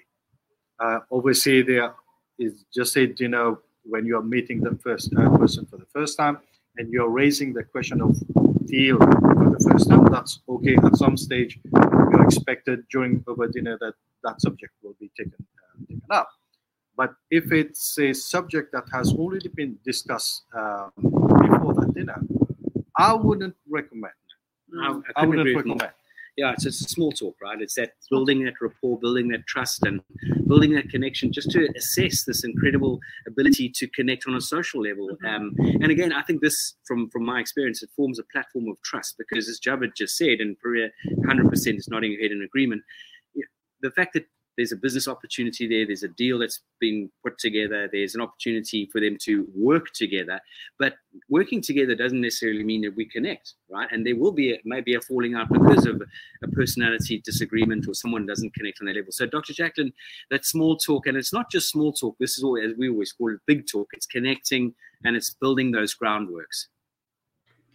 [0.79, 1.93] Uh, obviously, there
[2.37, 6.17] is just a dinner when you are meeting the first uh, person for the first
[6.17, 6.37] time
[6.77, 8.17] and you're raising the question of
[8.65, 10.05] deal for the first time.
[10.05, 10.75] That's okay.
[10.83, 15.79] At some stage, you're expected during over dinner that that subject will be taken uh,
[15.87, 16.29] taken up.
[16.95, 22.21] But if it's a subject that has already been discussed um, before the dinner,
[22.97, 24.13] I wouldn't recommend
[24.81, 25.93] I, I, couldn't agree with more.
[26.37, 27.59] Yeah, it's, it's a small talk, right?
[27.61, 29.99] It's that building that rapport, building that trust, and
[30.47, 35.09] building that connection, just to assess this incredible ability to connect on a social level.
[35.09, 35.25] Mm-hmm.
[35.25, 38.81] Um, and again, I think this, from from my experience, it forms a platform of
[38.83, 40.91] trust because, as Javed just said, and Priya
[41.25, 42.83] 100% is nodding your head in agreement.
[43.81, 44.25] the fact that
[44.59, 48.89] there's a business opportunity there, there's a deal that's been put together, there's an opportunity
[48.91, 50.37] for them to work together.
[50.77, 50.95] But
[51.29, 53.87] working together doesn't necessarily mean that we connect, right?
[53.89, 56.01] And there will be a, maybe a falling out because of
[56.43, 59.13] a personality disagreement or someone doesn't connect on that level.
[59.13, 59.53] So, Dr.
[59.53, 59.93] Jacqueline,
[60.29, 63.13] that small talk, and it's not just small talk, this is all, as we always
[63.13, 64.73] call it, big talk, it's connecting
[65.05, 66.67] and it's building those groundworks.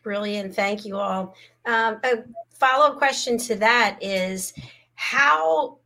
[0.03, 0.55] Brilliant.
[0.55, 1.35] Thank you all.
[1.65, 2.25] Um, a
[2.59, 4.53] follow up question to that is
[4.97, 5.79] how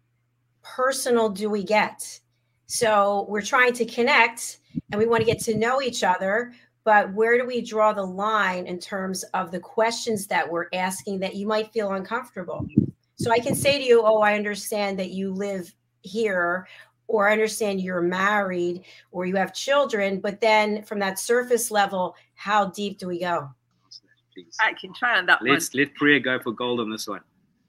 [0.75, 2.21] personal do we get?
[2.67, 4.59] So we're trying to connect
[4.93, 6.53] and we want to get to know each other,
[6.85, 11.21] but where do we draw the line in terms of the questions that we're asking
[11.21, 12.67] that you might feel uncomfortable?
[13.17, 16.69] So I can say to you, Oh, I understand that you live here,
[17.09, 22.15] or I understand you're married or you have children, but then from that surface level,
[22.35, 23.49] how deep do we go?
[24.61, 25.83] I can try on that Let's one.
[25.83, 27.23] let Priya go for gold on this one.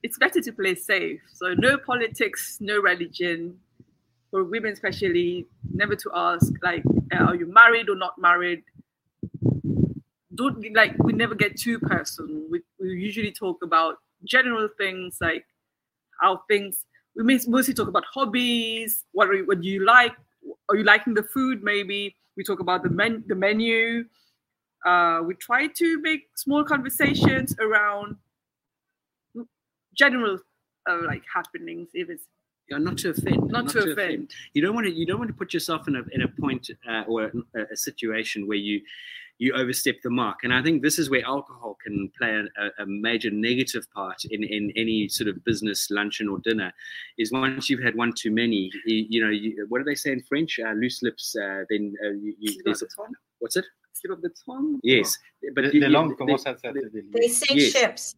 [0.03, 1.21] It's better to play safe.
[1.33, 3.59] So no politics, no religion.
[4.31, 6.83] For women especially, never to ask like,
[7.13, 8.63] are you married or not married?
[10.33, 12.43] Don't like we never get too personal.
[12.51, 15.45] We, we usually talk about general things like
[16.21, 16.85] how things.
[17.15, 19.05] We mostly talk about hobbies.
[19.12, 20.13] What are what do you like?
[20.69, 21.63] Are you liking the food?
[21.63, 24.05] Maybe we talk about the men the menu
[24.85, 28.17] uh, we try to make small conversations around
[29.99, 30.39] general
[30.89, 32.23] uh, like happenings if it's
[32.71, 33.47] not to offend.
[33.47, 34.31] Not to offend.
[34.53, 34.93] You don't want to.
[34.93, 37.75] You don't want to put yourself in a in a point uh, or a, a
[37.75, 38.81] situation where you
[39.39, 40.39] you overstep the mark.
[40.43, 44.43] And I think this is where alcohol can play a, a major negative part in,
[44.43, 46.71] in any sort of business luncheon or dinner.
[47.17, 50.12] Is once you've had one too many, you, you know, you, what do they say
[50.12, 50.59] in French?
[50.59, 51.35] Uh, loose lips.
[51.35, 53.15] Uh, then uh, you, you, there's a- tongue.
[53.39, 53.65] what's it?
[53.99, 54.79] Slip of the tongue.
[54.83, 55.17] Yes,
[55.55, 57.71] but The, you- the you- they- commence à se they- They sink Yes.
[57.73, 58.15] ships.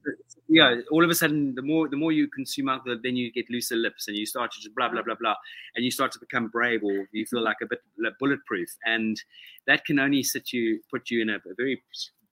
[0.47, 3.49] yeah, all of a sudden, the more the more you consume alcohol, then you get
[3.49, 5.35] looser lips, and you start to just blah blah blah blah,
[5.75, 9.21] and you start to become brave, or you feel like a bit like bulletproof, and
[9.65, 11.81] that can only sit you put you in a, a very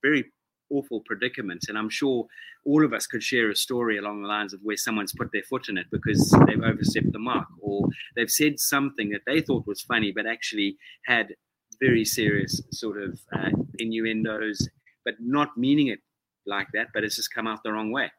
[0.04, 0.24] very
[0.72, 1.66] awful predicament.
[1.68, 2.28] And I'm sure
[2.64, 5.42] all of us could share a story along the lines of where someone's put their
[5.42, 9.66] foot in it because they've overstepped the mark, or they've said something that they thought
[9.66, 11.36] was funny, but actually had
[11.82, 14.68] very serious sort of uh, innuendos,
[15.06, 16.00] but not meaning it
[16.46, 18.12] like that, but it's just come out the wrong way.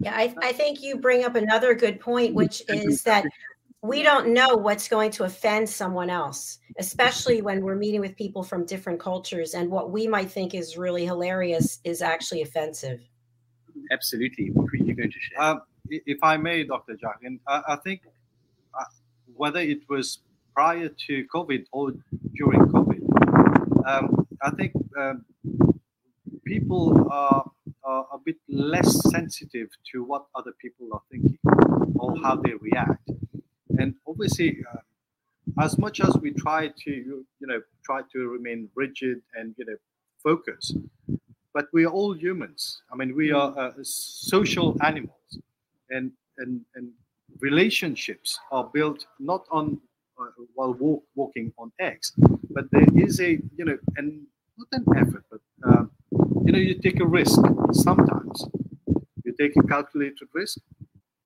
[0.00, 3.24] Yeah, I, I think you bring up another good point, which is that
[3.82, 8.42] we don't know what's going to offend someone else, especially when we're meeting with people
[8.42, 9.54] from different cultures.
[9.54, 13.00] And what we might think is really hilarious is actually offensive.
[13.92, 14.50] Absolutely.
[14.52, 15.40] What were you going to share?
[15.40, 15.60] Um,
[15.92, 16.96] i- if I may, Dr.
[16.96, 18.02] Jacqueline, I, I think
[18.78, 18.84] uh,
[19.36, 20.18] whether it was
[20.56, 21.92] prior to COVID or
[22.34, 23.02] during COVID,
[23.86, 25.24] um, I think um,
[26.46, 27.44] people are,
[27.84, 31.38] are a bit less sensitive to what other people are thinking
[31.98, 33.10] or how they react.
[33.78, 34.78] And obviously, uh,
[35.62, 39.76] as much as we try to, you know, try to remain rigid and you know,
[40.22, 40.74] focus,
[41.52, 42.82] but we are all humans.
[42.90, 45.38] I mean, we are uh, social animals,
[45.90, 46.90] and and and
[47.40, 49.80] relationships are built not on
[50.54, 52.12] while walk, walking on eggs,
[52.50, 54.26] but there is a you know, and
[54.58, 55.90] not an effort, but um,
[56.44, 57.40] you know, you take a risk
[57.72, 58.44] sometimes.
[59.24, 60.58] You take a calculated risk.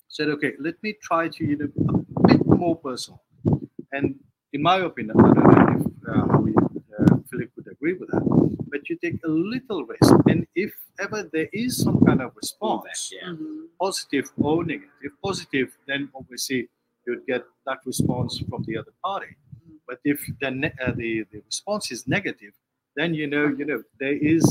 [0.09, 1.71] Said, okay, let me try to you know
[2.19, 3.23] a bit more personal.
[3.93, 4.19] And
[4.53, 8.25] in my opinion, I don't know if uh, we, uh, Philip would agree with that,
[8.71, 13.13] but you take a little risk, and if ever there is some kind of response,
[13.15, 13.29] Yeah.
[13.31, 13.69] Mhm.
[13.81, 14.99] positive or negative.
[15.03, 16.69] If positive, then obviously
[17.07, 19.33] you'd get that response from the other party.
[19.87, 20.49] But if the
[20.85, 22.55] uh, the, the response is negative,
[22.97, 24.45] then you know you know there is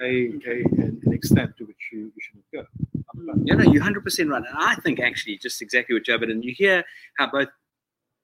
[0.00, 0.10] a,
[0.52, 2.64] a an an extent to which you, you shouldn't go.
[3.44, 4.42] Yeah, no, you're 100% right.
[4.48, 6.84] And I think actually just exactly what Javed, and you hear
[7.18, 7.48] how both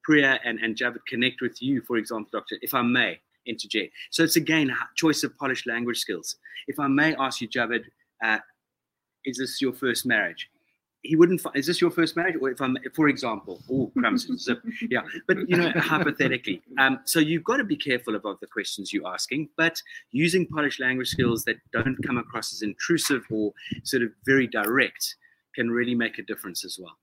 [0.03, 3.93] Priya and, and Javed connect with you, for example, Doctor, if I may interject.
[4.11, 6.37] So it's again choice of polished language skills.
[6.67, 7.85] If I may ask you, Javed,
[8.23, 8.39] uh,
[9.25, 10.51] is this your first marriage?
[11.03, 11.41] He wouldn't.
[11.41, 14.61] fi- Is this your first marriage, or if I'm, for example, oh crumbs, zip,
[14.91, 15.01] yeah.
[15.27, 19.09] But you know, hypothetically, um, so you've got to be careful about the questions you're
[19.09, 19.81] asking, but
[20.13, 25.17] using Polish language skills that don't come across as intrusive or sort of very direct
[25.55, 26.97] can really make a difference as well.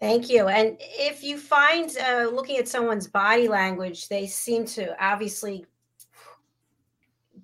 [0.00, 0.46] Thank you.
[0.46, 5.66] And if you find uh, looking at someone's body language, they seem to obviously.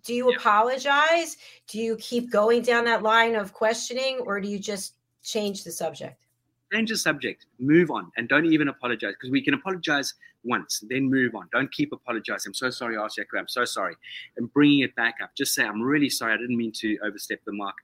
[0.05, 0.37] Do you Yeah.
[0.37, 1.37] apologize?
[1.67, 5.73] Do you keep going down that line of questioning, or do you just change the
[5.73, 6.27] subject?
[6.73, 11.09] Change the subject, move on, and don't even apologize because we can apologize once, then
[11.09, 11.49] move on.
[11.53, 12.51] Don't keep apologizing.
[12.51, 13.25] I'm so sorry, Arshia.
[13.39, 13.97] I'm so sorry,
[14.37, 15.35] and bringing it back up.
[15.35, 16.35] Just say, I'm really sorry.
[16.35, 17.77] I didn't mean to overstep the mark.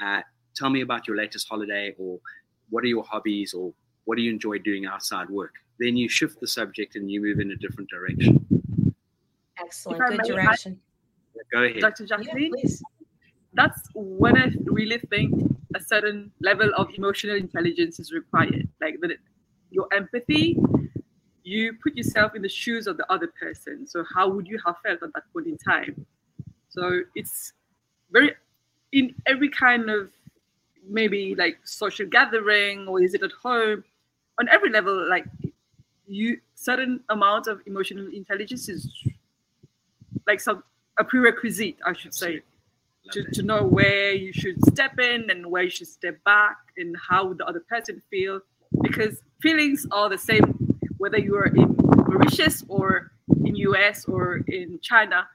[0.00, 0.22] Uh,
[0.54, 2.18] tell me about your latest holiday, or
[2.70, 3.72] what are your hobbies or
[4.04, 5.54] what do you enjoy doing outside work?
[5.78, 8.44] Then you shift the subject and you move in a different direction.
[9.58, 10.00] Excellent.
[10.08, 10.80] Good direction.
[11.52, 11.80] Go ahead.
[11.80, 12.06] Dr.
[12.06, 12.82] Jacqueline, Yeah, please.
[13.54, 15.34] that's when I really think
[15.74, 18.68] a certain level of emotional intelligence is required.
[18.80, 19.16] Like the,
[19.70, 20.56] your empathy,
[21.42, 23.86] you put yourself in the shoes of the other person.
[23.86, 26.06] So how would you have felt at that point in time?
[26.68, 27.52] So it's
[28.10, 28.32] very
[28.92, 30.10] in every kind of
[30.88, 33.84] maybe like social gathering or is it at home
[34.38, 35.26] on every level like
[36.06, 38.90] you certain amount of emotional intelligence is
[40.26, 40.62] like some
[41.00, 42.42] a prerequisite i should say
[43.10, 46.94] to, to know where you should step in and where you should step back and
[47.08, 48.40] how the other person feel
[48.82, 50.44] because feelings are the same
[50.98, 51.74] whether you are in
[52.06, 53.10] mauritius or
[53.46, 55.26] in us or in china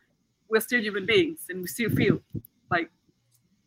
[0.49, 2.19] we're still human beings and we still feel
[2.69, 2.89] like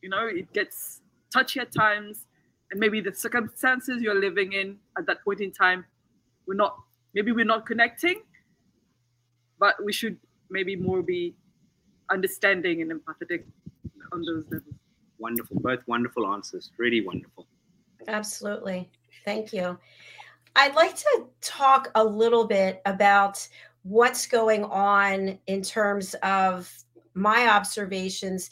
[0.01, 1.01] you know it gets
[1.33, 2.27] touchy at times
[2.71, 5.85] and maybe the circumstances you're living in at that point in time
[6.47, 6.77] we're not
[7.13, 8.23] maybe we're not connecting
[9.59, 10.17] but we should
[10.49, 11.35] maybe more be
[12.11, 13.45] understanding and empathetic
[14.13, 14.75] on those levels
[15.19, 15.59] Wonderful.
[15.61, 16.71] Both wonderful answers.
[16.79, 17.47] Really wonderful.
[18.07, 18.89] Absolutely.
[19.25, 19.79] Thank you.
[20.57, 23.47] I'd like to talk a little bit about
[23.83, 26.73] what's going on in terms of
[27.15, 28.51] my observations.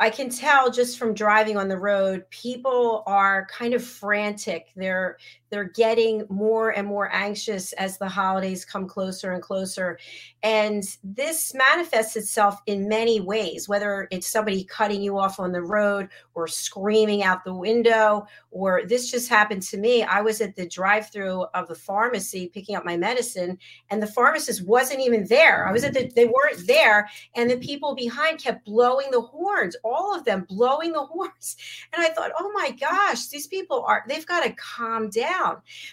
[0.00, 4.68] I can tell just from driving on the road, people are kind of frantic.
[4.76, 5.18] They're
[5.54, 9.96] they're getting more and more anxious as the holidays come closer and closer.
[10.42, 15.62] And this manifests itself in many ways, whether it's somebody cutting you off on the
[15.62, 20.02] road or screaming out the window, or this just happened to me.
[20.02, 23.56] I was at the drive through of the pharmacy picking up my medicine,
[23.90, 25.68] and the pharmacist wasn't even there.
[25.68, 29.76] I was at the, they weren't there, and the people behind kept blowing the horns,
[29.84, 31.56] all of them blowing the horns.
[31.92, 35.43] And I thought, oh my gosh, these people are, they've got to calm down.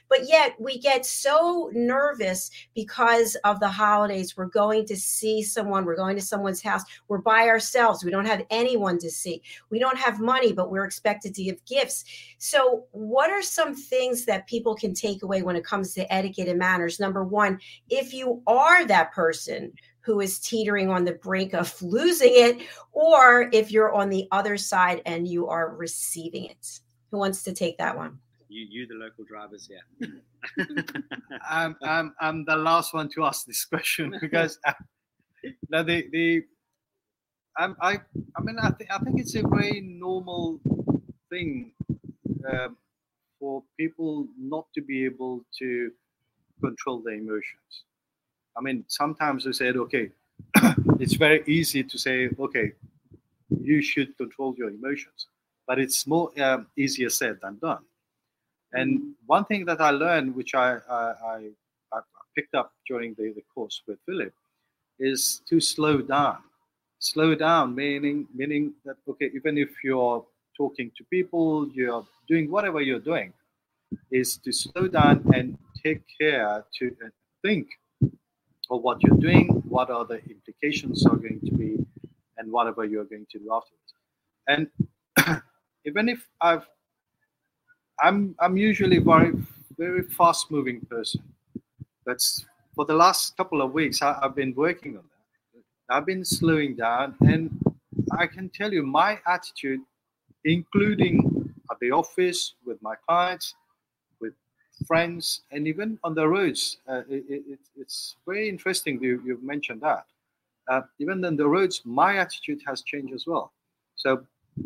[0.09, 4.35] But yet we get so nervous because of the holidays.
[4.35, 8.25] We're going to see someone, we're going to someone's house, we're by ourselves, we don't
[8.25, 12.05] have anyone to see, we don't have money, but we're expected to give gifts.
[12.37, 16.47] So, what are some things that people can take away when it comes to etiquette
[16.47, 16.99] and manners?
[16.99, 22.33] Number one, if you are that person who is teetering on the brink of losing
[22.33, 26.79] it, or if you're on the other side and you are receiving it.
[27.11, 28.19] Who wants to take that one?
[28.51, 29.79] You, you, the local drivers here.
[31.49, 34.73] I'm, I'm, I'm the last one to ask this question because uh,
[35.69, 36.43] now the the
[37.57, 38.01] I'm, I
[38.35, 40.59] I mean I think I think it's a very normal
[41.29, 41.71] thing
[42.51, 42.75] um,
[43.39, 45.91] for people not to be able to
[46.61, 47.85] control their emotions.
[48.57, 50.09] I mean sometimes we said okay,
[50.99, 52.73] it's very easy to say okay,
[53.61, 55.27] you should control your emotions,
[55.65, 57.85] but it's more um, easier said than done.
[58.73, 61.49] And one thing that I learned, which I, I,
[61.93, 61.99] I,
[62.35, 64.33] picked up during the, the course with Philip,
[64.99, 66.37] is to slow down.
[66.99, 70.23] Slow down, meaning meaning that okay, even if you're
[70.55, 73.33] talking to people, you're doing whatever you're doing,
[74.11, 77.09] is to slow down and take care to uh,
[77.41, 77.67] think
[78.69, 81.77] of what you're doing, what are the implications are going to be,
[82.37, 83.91] and whatever you're going to do afterwards.
[84.47, 85.41] And
[85.85, 86.65] even if I've
[88.01, 89.31] I'm I'm usually very
[89.77, 91.21] very fast moving person.
[92.05, 92.45] That's
[92.75, 95.95] for the last couple of weeks I, have been working on that.
[95.95, 97.51] I've been slowing down, and
[98.17, 99.81] I can tell you my attitude,
[100.45, 103.53] including at the office with my clients,
[104.19, 104.33] with
[104.87, 106.77] friends, and even on the roads.
[106.87, 110.05] Uh, it, it, it's very interesting you, you've mentioned that.
[110.69, 113.51] Uh, even on the roads, my attitude has changed as well.
[113.95, 114.23] So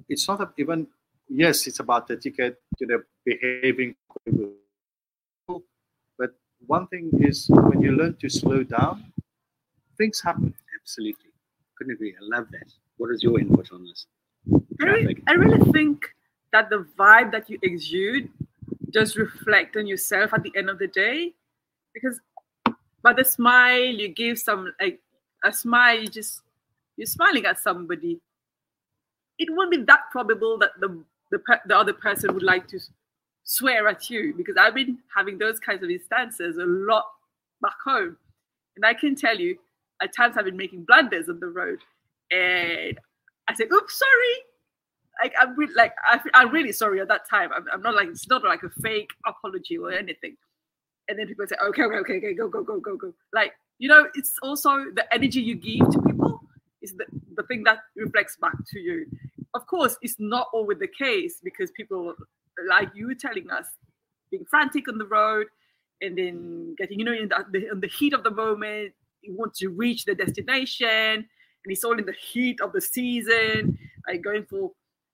[0.09, 0.87] it's not even
[1.29, 3.95] yes, it's about the etiquette, you know, behaving.
[6.17, 6.31] But
[6.65, 9.11] one thing is when you learn to slow down,
[9.97, 10.53] things happen.
[10.81, 11.31] Absolutely.
[11.77, 12.13] Couldn't agree.
[12.13, 12.71] I love that.
[12.97, 14.05] What is your input on this?
[14.81, 16.05] I really, I really think
[16.51, 18.29] that the vibe that you exude
[18.91, 21.33] does reflect on yourself at the end of the day.
[21.93, 22.19] Because
[23.01, 25.01] by the smile you give some like
[25.43, 26.41] a smile, you just
[26.97, 28.19] you're smiling at somebody.
[29.37, 32.79] It won't be that probable that the the, the other person would like to
[33.43, 37.05] swear at you because I've been having those kinds of instances a lot
[37.61, 38.17] back home.
[38.75, 39.57] And I can tell you,
[40.01, 41.79] at times I've been making blunders on the road.
[42.31, 42.97] And
[43.47, 44.35] I say, oops, sorry.
[45.23, 47.49] Like I'm re- like I, am really sorry at that time.
[47.55, 50.35] I'm, I'm, not like it's not like a fake apology or anything.
[51.07, 53.13] And then people say, okay, okay, okay, okay, go, go, go, go, go.
[53.31, 56.41] Like you know, it's also the energy you give to people
[56.81, 57.05] is the,
[57.35, 59.05] the thing that reflects back to you
[59.55, 62.13] of course, it's not always the case because people
[62.69, 63.65] like you telling us
[64.29, 65.47] being frantic on the road
[66.01, 69.53] and then getting, you know, in the, in the heat of the moment, you want
[69.55, 71.25] to reach the destination, and
[71.65, 73.77] it's all in the heat of the season,
[74.07, 74.71] like going for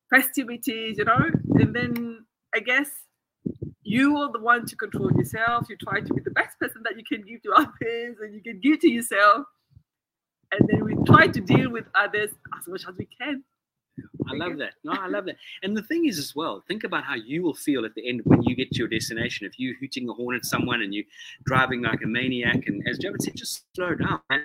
[0.10, 1.30] festivities, you know.
[1.56, 2.90] And then I guess
[3.84, 5.68] you are the one to control yourself.
[5.70, 8.42] You try to be the best person that you can give to others, and you
[8.42, 9.46] can give to yourself.
[10.52, 13.44] And then we try to deal with others as much as we can.
[14.30, 14.74] I love that.
[14.84, 15.36] No, I love that.
[15.64, 18.22] And the thing is, as well, think about how you will feel at the end
[18.24, 19.46] when you get to your destination.
[19.46, 21.06] If you're hooting a horn at someone and you're
[21.46, 24.22] driving like a maniac, and as Javed said, just slow down.
[24.30, 24.40] I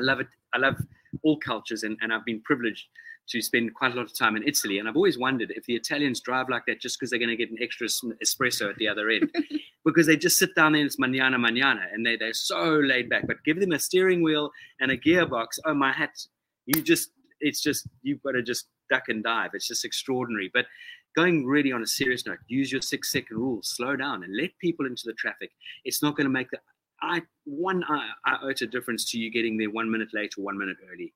[0.00, 0.28] love it.
[0.52, 0.76] I love
[1.22, 2.86] all cultures, and, and I've been privileged
[3.26, 4.78] to spend quite a lot of time in Italy.
[4.78, 7.36] And I've always wondered if the Italians drive like that just because they're going to
[7.36, 7.86] get an extra
[8.22, 9.34] espresso at the other end,
[9.84, 13.08] because they just sit down there and it's manana manana, and they, they're so laid
[13.08, 13.26] back.
[13.26, 15.58] But give them a steering wheel and a gearbox.
[15.64, 16.14] Oh, my hat.
[16.66, 17.10] You just
[17.44, 19.50] it's just you've got to just duck and dive.
[19.54, 20.50] It's just extraordinary.
[20.52, 20.66] But
[21.14, 24.50] going really on a serious note, use your six second rule, slow down and let
[24.58, 25.50] people into the traffic.
[25.84, 26.58] It's not going to make the
[27.02, 27.84] I, one
[28.26, 31.12] iota difference to you getting there one minute late or one minute early.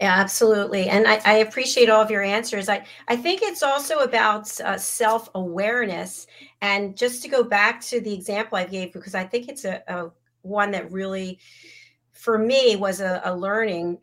[0.00, 0.88] Yeah, absolutely.
[0.88, 2.68] And I, I, appreciate all of your answers.
[2.68, 6.26] I, I think it's also about uh, self awareness.
[6.60, 9.82] And just to go back to the example I gave, because I think it's a,
[9.86, 10.10] a
[10.42, 11.38] one that really,
[12.10, 13.98] for me, was a, a learning.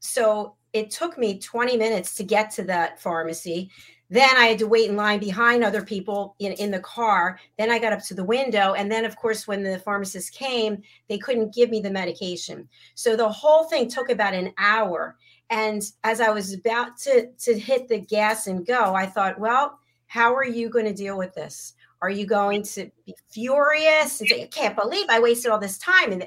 [0.00, 3.70] So it took me 20 minutes to get to that pharmacy.
[4.10, 7.38] Then I had to wait in line behind other people in, in the car.
[7.58, 8.72] Then I got up to the window.
[8.72, 12.68] And then, of course, when the pharmacist came, they couldn't give me the medication.
[12.94, 15.16] So the whole thing took about an hour.
[15.50, 19.78] And as I was about to, to hit the gas and go, I thought, well,
[20.06, 21.74] how are you going to deal with this?
[22.00, 25.78] Are you going to be furious and say, I can't believe I wasted all this
[25.78, 26.12] time?
[26.12, 26.26] And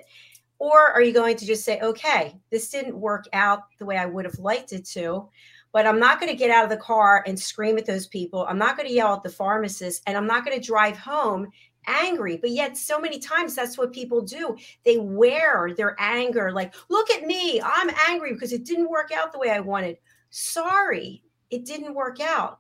[0.62, 4.06] or are you going to just say, okay, this didn't work out the way I
[4.06, 5.28] would have liked it to,
[5.72, 8.46] but I'm not going to get out of the car and scream at those people.
[8.48, 11.48] I'm not going to yell at the pharmacist and I'm not going to drive home
[11.88, 12.38] angry.
[12.38, 14.56] But yet, so many times that's what people do.
[14.86, 19.32] They wear their anger like, look at me, I'm angry because it didn't work out
[19.32, 19.98] the way I wanted.
[20.30, 22.60] Sorry, it didn't work out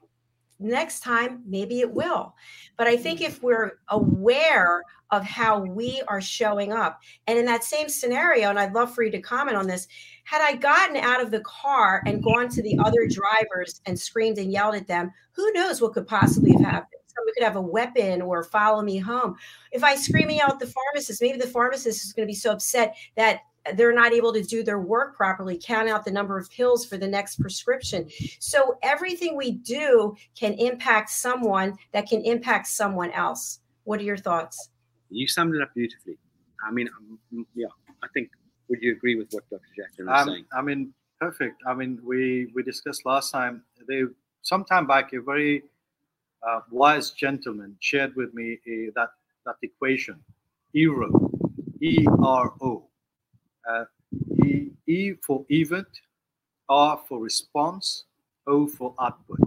[0.62, 2.36] next time maybe it will.
[2.78, 3.32] But i think mm-hmm.
[3.32, 8.58] if we're aware of how we are showing up and in that same scenario and
[8.58, 9.88] i'd love for you to comment on this
[10.24, 14.38] had i gotten out of the car and gone to the other drivers and screamed
[14.38, 17.02] and yelled at them who knows what could possibly have happened?
[17.08, 19.36] Somebody could have a weapon or follow me home.
[19.72, 22.36] If i scream and yell at the pharmacist maybe the pharmacist is going to be
[22.36, 23.42] so upset that
[23.76, 26.98] they're not able to do their work properly, count out the number of pills for
[26.98, 28.10] the next prescription.
[28.40, 33.60] So everything we do can impact someone that can impact someone else.
[33.84, 34.70] What are your thoughts?
[35.10, 36.18] You summed it up beautifully.
[36.66, 37.68] I mean, um, yeah,
[38.04, 38.30] I think.
[38.70, 39.62] Would you agree with what Dr.
[39.76, 40.46] Jackson was um, saying?
[40.54, 41.62] I mean, perfect.
[41.68, 43.64] I mean, we we discussed last time.
[43.88, 44.04] They
[44.44, 45.64] some time back a very
[46.48, 49.10] uh, wise gentleman shared with me a, that
[49.46, 50.24] that equation,
[50.74, 51.30] ERO,
[51.82, 52.88] E R O
[53.70, 53.86] uh,
[54.44, 55.88] e, e for event,
[56.70, 58.06] R for response,
[58.48, 59.40] O for output.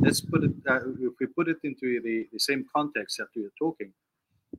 [0.00, 3.44] Let's put it, uh, if we put it into the, the same context that we
[3.44, 3.92] are talking,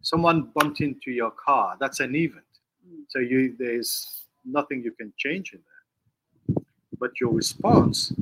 [0.01, 2.45] someone bumped into your car, that's an event.
[2.87, 3.03] Mm.
[3.09, 6.63] So you there's nothing you can change in there.
[6.99, 8.13] But your response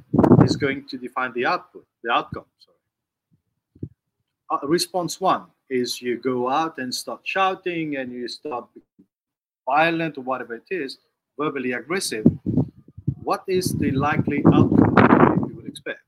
[0.43, 2.45] is going to define the output, the outcome.
[2.59, 3.89] Sorry.
[4.49, 8.65] Uh, response one is you go out and start shouting and you start
[9.75, 10.97] violent or whatever it is,
[11.39, 12.25] verbally aggressive,
[13.23, 16.01] what is the likely outcome you would expect?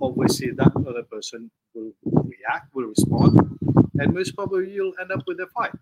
[0.00, 1.92] Obviously, that other person will
[2.32, 3.32] react, will respond,
[3.98, 5.76] and most probably you'll end up with a fight.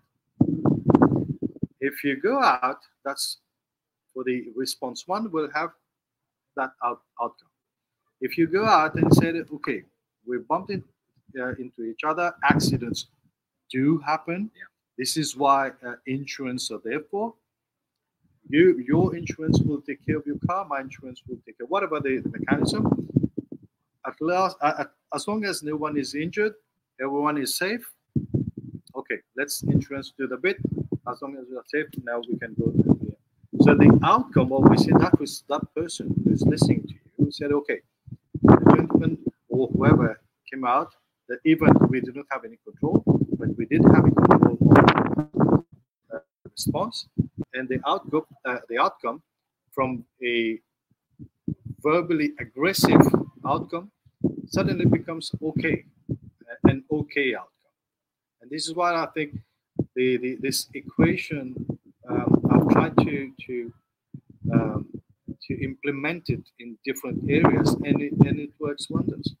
[1.79, 3.37] If you go out, that's
[4.11, 5.69] for the response one, will have
[6.57, 7.53] that out, outcome.
[8.21, 9.27] If you go out and say,
[9.57, 9.83] okay,
[10.25, 10.83] we bumped in,
[11.39, 13.07] uh, into each other, accidents
[13.69, 14.49] do happen.
[14.55, 17.33] Yeah this is why uh, insurance are there for.
[18.47, 20.65] You, your insurance will take care of your car.
[20.65, 21.67] My insurance will take care.
[21.67, 23.09] What about the, the mechanism?
[24.05, 26.53] At last, at, as long as no one is injured,
[27.01, 27.91] everyone is safe.
[28.95, 30.57] Okay, let's insurance do the bit.
[31.11, 32.71] As long as we are safe, now we can go.
[33.61, 37.79] So the outcome, of obviously, that was that person who's listening to you said, okay,
[38.43, 39.17] the gentleman
[39.49, 40.19] or whoever
[40.51, 40.93] came out
[41.27, 43.03] that even we do not have any control,
[43.37, 44.11] but we did have a
[46.51, 47.07] response,
[47.53, 49.21] and the outcome, uh, the outcome
[49.71, 50.59] from a
[51.83, 53.01] verbally aggressive
[53.45, 53.91] outcome
[54.47, 57.51] suddenly becomes okay, uh, an okay outcome.
[58.41, 59.37] And this is why I think
[59.95, 61.55] the, the this equation
[62.09, 63.73] um, I've tried to to
[64.53, 64.85] um,
[65.47, 69.33] to implement it in different areas, and it and it works wonders.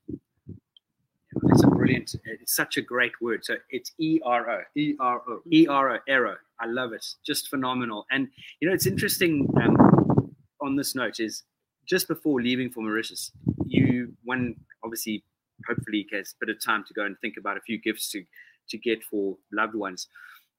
[1.49, 2.15] It's a brilliant.
[2.25, 3.43] It's such a great word.
[3.43, 4.61] So it's E R O.
[4.75, 5.41] E R O.
[5.51, 5.99] E R O.
[6.07, 6.35] Ero.
[6.59, 7.05] I love it.
[7.25, 8.05] Just phenomenal.
[8.11, 8.27] And
[8.59, 9.47] you know, it's interesting.
[9.61, 11.43] Um, on this note, is
[11.87, 13.31] just before leaving for Mauritius,
[13.65, 15.23] you one obviously
[15.67, 18.23] hopefully gets a bit of time to go and think about a few gifts to
[18.69, 20.07] to get for loved ones.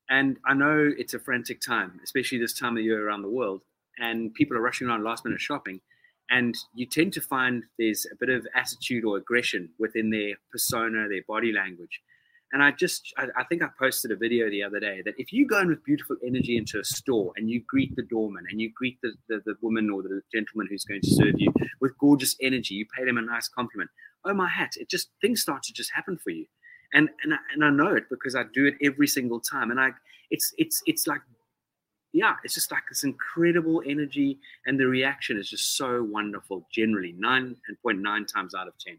[0.09, 3.62] And I know it's a frantic time, especially this time of year around the world,
[3.99, 5.80] and people are rushing around last minute shopping.
[6.31, 11.09] And you tend to find there's a bit of attitude or aggression within their persona,
[11.09, 12.01] their body language.
[12.53, 15.33] And I just, I, I think I posted a video the other day that if
[15.33, 18.61] you go in with beautiful energy into a store and you greet the doorman and
[18.61, 21.99] you greet the, the, the woman or the gentleman who's going to serve you with
[21.99, 23.91] gorgeous energy, you pay them a nice compliment.
[24.24, 24.72] Oh my hat!
[24.77, 26.47] It just things start to just happen for you
[26.93, 29.81] and and I, and I know it because I do it every single time, and
[29.81, 29.91] I
[30.31, 31.20] it's it's it's like
[32.17, 36.67] yeah, it's just like this incredible energy, and the reaction is just so wonderful.
[36.73, 38.99] Generally, nine and point nine times out of ten,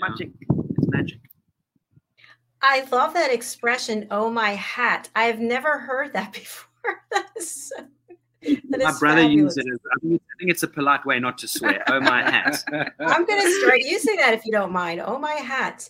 [0.00, 0.30] Magic.
[0.40, 1.20] It's magic.
[2.60, 5.08] I love that expression, oh my hat.
[5.14, 7.00] I've never heard that before.
[7.12, 7.84] that is so,
[8.44, 9.56] My is brother fabulous.
[9.56, 9.66] used it.
[9.72, 11.82] As, I, think, I think it's a polite way not to swear.
[11.88, 12.64] Oh my hat!
[13.00, 15.00] I'm going to start using that if you don't mind.
[15.04, 15.88] Oh, my hat.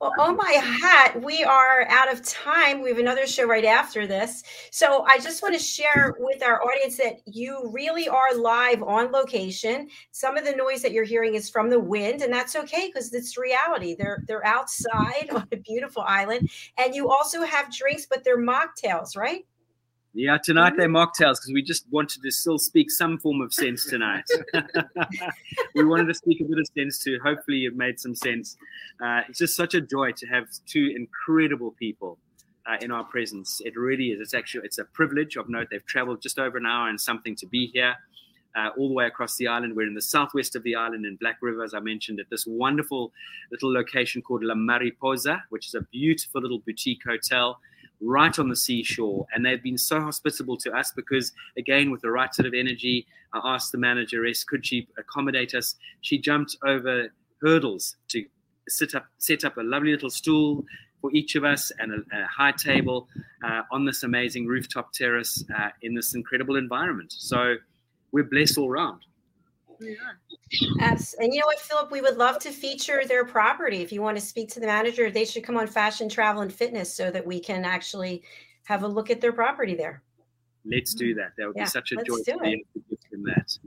[0.00, 1.22] Well, oh, my hat.
[1.22, 2.82] We are out of time.
[2.82, 4.42] We have another show right after this.
[4.70, 9.12] So I just want to share with our audience that you really are live on
[9.12, 9.88] location.
[10.10, 13.12] Some of the noise that you're hearing is from the wind, and that's okay because
[13.14, 13.94] it's reality.
[13.94, 19.16] They're they're outside on a beautiful island, and you also have drinks, but they're mocktails,
[19.16, 19.46] right?
[20.16, 23.84] Yeah, tonight they're mocktails because we just wanted to still speak some form of sense
[23.84, 24.22] tonight.
[25.74, 27.18] we wanted to speak a bit of sense too.
[27.20, 28.56] Hopefully, it made some sense.
[29.04, 32.18] Uh, it's just such a joy to have two incredible people
[32.64, 33.60] uh, in our presence.
[33.64, 34.20] It really is.
[34.20, 35.66] It's actually it's a privilege of note.
[35.72, 37.96] They've travelled just over an hour and something to be here.
[38.56, 39.74] Uh, all the way across the island.
[39.74, 42.46] We're in the southwest of the island in Black River, as I mentioned, at this
[42.46, 43.10] wonderful
[43.50, 47.58] little location called La Mariposa, which is a beautiful little boutique hotel
[48.00, 49.26] right on the seashore.
[49.34, 53.06] And they've been so hospitable to us because, again, with the right sort of energy,
[53.32, 55.76] I asked the manageress, could she accommodate us?
[56.00, 57.08] She jumped over
[57.42, 58.24] hurdles to
[58.68, 60.64] sit up, set up a lovely little stool
[61.00, 63.08] for each of us and a, a high table
[63.44, 67.12] uh, on this amazing rooftop terrace uh, in this incredible environment.
[67.12, 67.56] So
[68.12, 69.02] we're blessed all round.
[70.78, 71.14] Yes.
[71.18, 71.90] And you know what, Philip?
[71.90, 73.82] We would love to feature their property.
[73.82, 76.52] If you want to speak to the manager, they should come on Fashion, Travel, and
[76.52, 78.22] Fitness so that we can actually
[78.64, 80.02] have a look at their property there.
[80.64, 81.32] Let's do that.
[81.36, 83.58] That would Yeah, be such a joy to be able to give them that.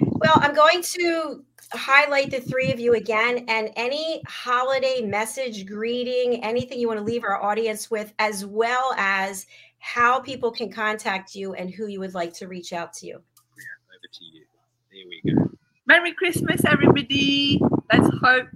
[0.00, 6.44] Well, I'm going to highlight the three of you again and any holiday message, greeting,
[6.44, 9.46] anything you want to leave our audience with, as well as
[9.78, 13.14] how people can contact you and who you would like to reach out to you.
[13.14, 14.44] Over to you.
[14.92, 15.50] There we go.
[15.84, 17.60] Merry Christmas, everybody.
[17.92, 18.46] Let's hope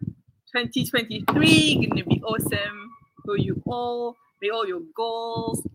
[0.54, 2.88] 2023 gonna be awesome
[3.24, 4.16] for you all.
[4.40, 5.66] May all your goals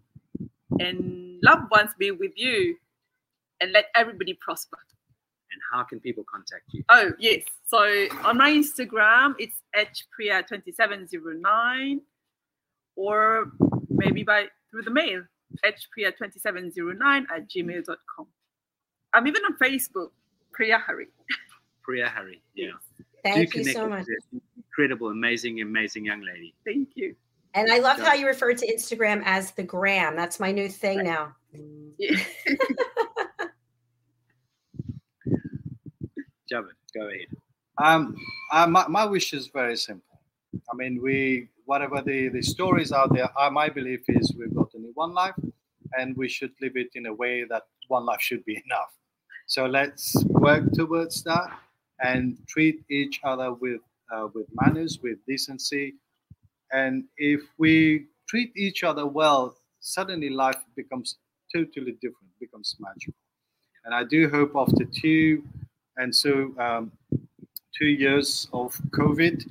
[0.79, 2.77] and loved ones be with you,
[3.59, 4.77] and let everybody prosper.
[5.51, 6.85] And how can people contact you?
[6.87, 11.99] Oh yes, so on my Instagram it's hpriya2709,
[12.95, 13.51] or
[13.89, 15.25] maybe by through the mail
[15.65, 18.27] hpriya2709 at gmail.com.
[19.13, 20.11] I'm even on Facebook,
[20.61, 21.07] Priya Hari.
[21.81, 22.39] Priya Hari.
[22.53, 22.77] Yeah.
[23.23, 24.05] Thank Do you so much.
[24.55, 26.53] incredible, amazing, amazing young lady.
[26.63, 27.15] Thank you.
[27.55, 28.05] And I love Yeah.
[28.05, 30.15] how you refer to Instagram as the gram.
[30.15, 31.33] That's my new thing now.
[31.97, 32.15] Yeah.
[36.51, 37.25] Javed, go ahead.
[37.79, 38.15] Um,
[38.51, 40.19] uh, my, my wish is very simple.
[40.71, 44.69] I mean, we whatever the, the stories out there, uh, my belief is we've got
[44.75, 45.33] only one life,
[45.97, 48.93] and we should live it in a way that one life should be enough.
[49.47, 51.49] So let's work towards that
[52.03, 53.81] and treat each other with
[54.13, 55.95] uh, with manners, with decency,
[56.71, 61.17] and if we treat each other well, suddenly life becomes
[61.53, 63.13] totally different, becomes magical.
[63.85, 65.43] And I do hope after two
[65.97, 66.91] and so um,
[67.77, 69.43] two years of COVID,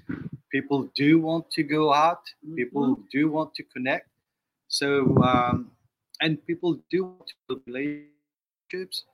[0.50, 2.22] people do want to go out.
[2.56, 4.08] People do want to connect.
[4.68, 5.70] So um,
[6.20, 9.04] and people do want to build relationships.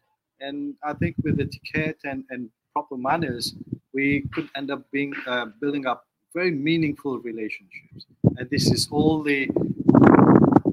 [0.40, 3.54] And I think with etiquette and, and proper manners,
[3.92, 8.06] we could end up being uh, building up very meaningful relationships.
[8.36, 9.48] And this is all the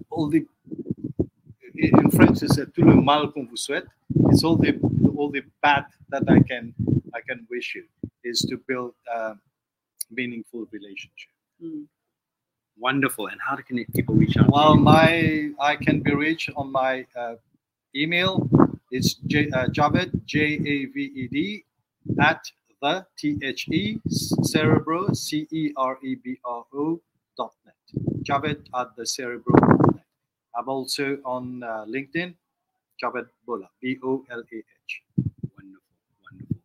[0.10, 0.46] all the
[1.76, 3.88] in French it's tout le mal qu'on vous souhaite.
[4.30, 4.80] It's all the
[5.18, 6.74] all the bad that I can
[7.14, 7.86] I can wish you
[8.24, 9.36] is to build a
[10.12, 11.32] meaningful relationship.
[11.64, 11.86] Mm.
[12.78, 13.28] Wonderful.
[13.28, 14.50] And how can people reach out?
[14.50, 17.36] Well, my I can be reached on my uh,
[17.96, 18.50] email.
[18.92, 21.66] is J, uh, Javed J A V E D
[22.22, 22.42] at
[22.82, 27.02] the T H E cerebro C E R E B R O
[27.38, 27.76] dot net.
[28.24, 30.06] Javed at the cerebro.net.
[30.56, 32.36] I'm also on uh, LinkedIn,
[33.04, 35.02] Javed Bolah, B O L A H.
[35.58, 35.96] Wonderful,
[36.30, 36.58] wonderful.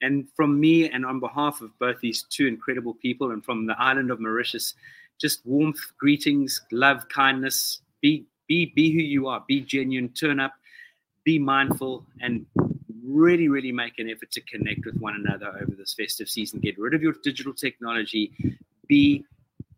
[0.00, 3.78] And from me, and on behalf of both these two incredible people, and from the
[3.78, 4.74] island of Mauritius,
[5.20, 7.80] just warmth, greetings, love, kindness.
[8.00, 9.44] Be be be who you are.
[9.46, 10.10] Be genuine.
[10.10, 10.52] Turn up.
[11.26, 12.46] Be mindful, and
[13.04, 16.60] really, really make an effort to connect with one another over this festive season.
[16.60, 18.32] Get rid of your digital technology.
[18.86, 19.24] Be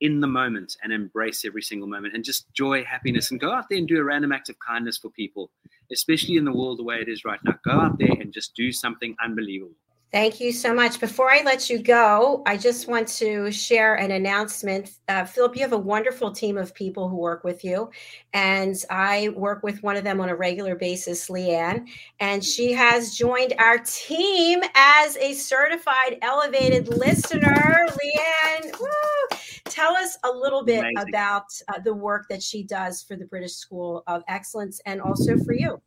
[0.02, 3.64] in the moment and embrace every single moment and just joy, happiness, and go out
[3.70, 5.50] there and do a random act of kindness for people,
[5.90, 7.54] especially in the world the way it is right now.
[7.64, 9.74] Go out there and just do something unbelievable.
[10.10, 11.00] Thank you so much.
[11.00, 14.92] Before I let you go, I just want to share an announcement.
[15.06, 17.90] Uh, Philip, you have a wonderful team of people who work with you,
[18.32, 21.88] and I work with one of them on a regular basis, Leanne,
[22.20, 27.86] and she has joined our team as a certified elevated listener.
[27.90, 29.38] Leanne, woo!
[29.66, 31.08] tell us a little bit Amazing.
[31.08, 35.36] about uh, the work that she does for the British School of Excellence and also
[35.44, 35.80] for you.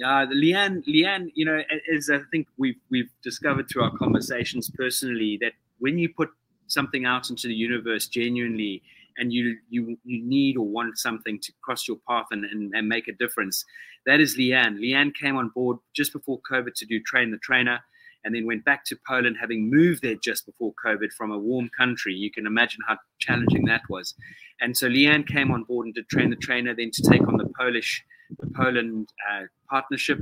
[0.00, 1.60] Yeah, Leanne, Leanne, you know,
[1.94, 6.30] as I think we've we've discovered through our conversations personally that when you put
[6.68, 8.82] something out into the universe genuinely
[9.18, 12.88] and you you you need or want something to cross your path and, and, and
[12.88, 13.66] make a difference,
[14.06, 14.78] that is Leanne.
[14.78, 17.78] Leanne came on board just before COVID to do train the trainer
[18.24, 21.68] and then went back to Poland, having moved there just before COVID from a warm
[21.76, 22.14] country.
[22.14, 24.14] You can imagine how challenging that was.
[24.62, 27.36] And so Leanne came on board and did train the trainer, then to take on
[27.36, 28.02] the Polish,
[28.38, 30.18] the Poland uh, partnership.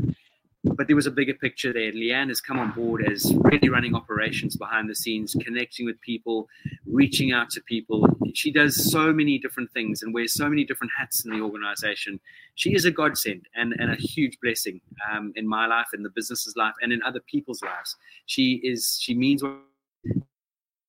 [0.65, 1.93] But there was a bigger picture there.
[1.93, 6.49] Leanne has come on board as really running operations behind the scenes, connecting with people,
[6.85, 8.09] reaching out to people.
[8.35, 12.19] She does so many different things and wears so many different hats in the organization.
[12.57, 14.81] She is a godsend and, and a huge blessing
[15.11, 17.95] um, in my life, in the business's life, and in other people's lives.
[18.27, 19.59] She is she means what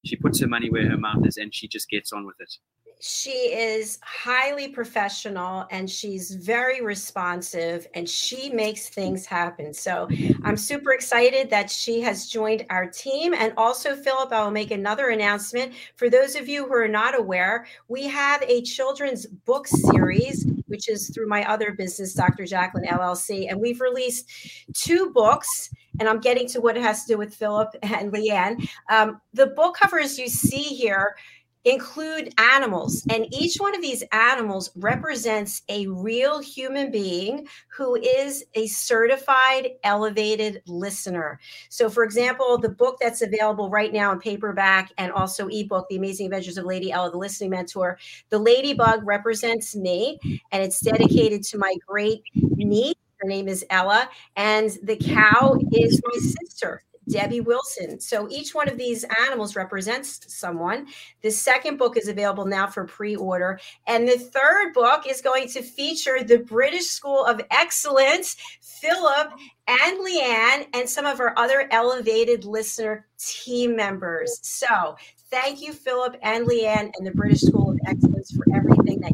[0.03, 2.57] she puts her money where her mouth is and she just gets on with it
[3.01, 9.73] she is highly professional and she's very responsive and she makes things happen.
[9.73, 10.09] So
[10.43, 13.33] I'm super excited that she has joined our team.
[13.33, 15.73] And also, Philip, I will make another announcement.
[15.95, 20.89] For those of you who are not aware, we have a children's book series, which
[20.89, 22.45] is through my other business, Dr.
[22.45, 23.49] Jacqueline LLC.
[23.49, 24.29] And we've released
[24.73, 25.69] two books
[25.99, 28.67] and I'm getting to what it has to do with Philip and Leanne.
[28.89, 31.15] Um, the book covers you see here
[31.65, 33.05] include animals.
[33.09, 39.69] And each one of these animals represents a real human being who is a certified
[39.83, 41.39] elevated listener.
[41.69, 45.97] So, for example, the book that's available right now in paperback and also ebook, The
[45.97, 47.97] Amazing Adventures of Lady Ella, the listening mentor,
[48.29, 50.17] the ladybug represents me
[50.51, 52.95] and it's dedicated to my great niece.
[53.19, 56.83] Her name is Ella, and the cow is my sister.
[57.09, 57.99] Debbie Wilson.
[57.99, 60.87] So each one of these animals represents someone.
[61.21, 63.59] The second book is available now for pre order.
[63.87, 69.31] And the third book is going to feature the British School of Excellence, Philip
[69.67, 74.39] and Leanne, and some of our other elevated listener team members.
[74.41, 74.95] So
[75.29, 79.13] thank you, Philip and Leanne, and the British School of Excellence for everything that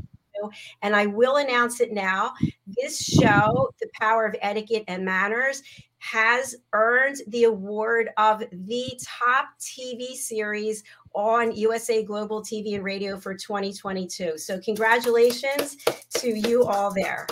[0.82, 2.34] and I will announce it now.
[2.68, 5.62] This show, The Power of Etiquette and Manners,
[6.00, 10.84] has earned the award of the top TV series
[11.14, 14.38] on USA Global TV and Radio for 2022.
[14.38, 15.78] So, congratulations
[16.16, 17.26] to you all there.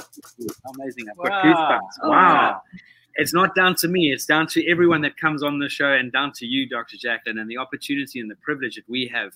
[0.76, 1.06] Amazing.
[1.10, 1.42] I've wow.
[1.44, 2.04] goosebumps.
[2.04, 2.62] Oh, wow.
[3.16, 6.12] It's not down to me, it's down to everyone that comes on the show and
[6.12, 6.98] down to you, Dr.
[6.98, 9.34] Jacqueline, and the opportunity and the privilege that we have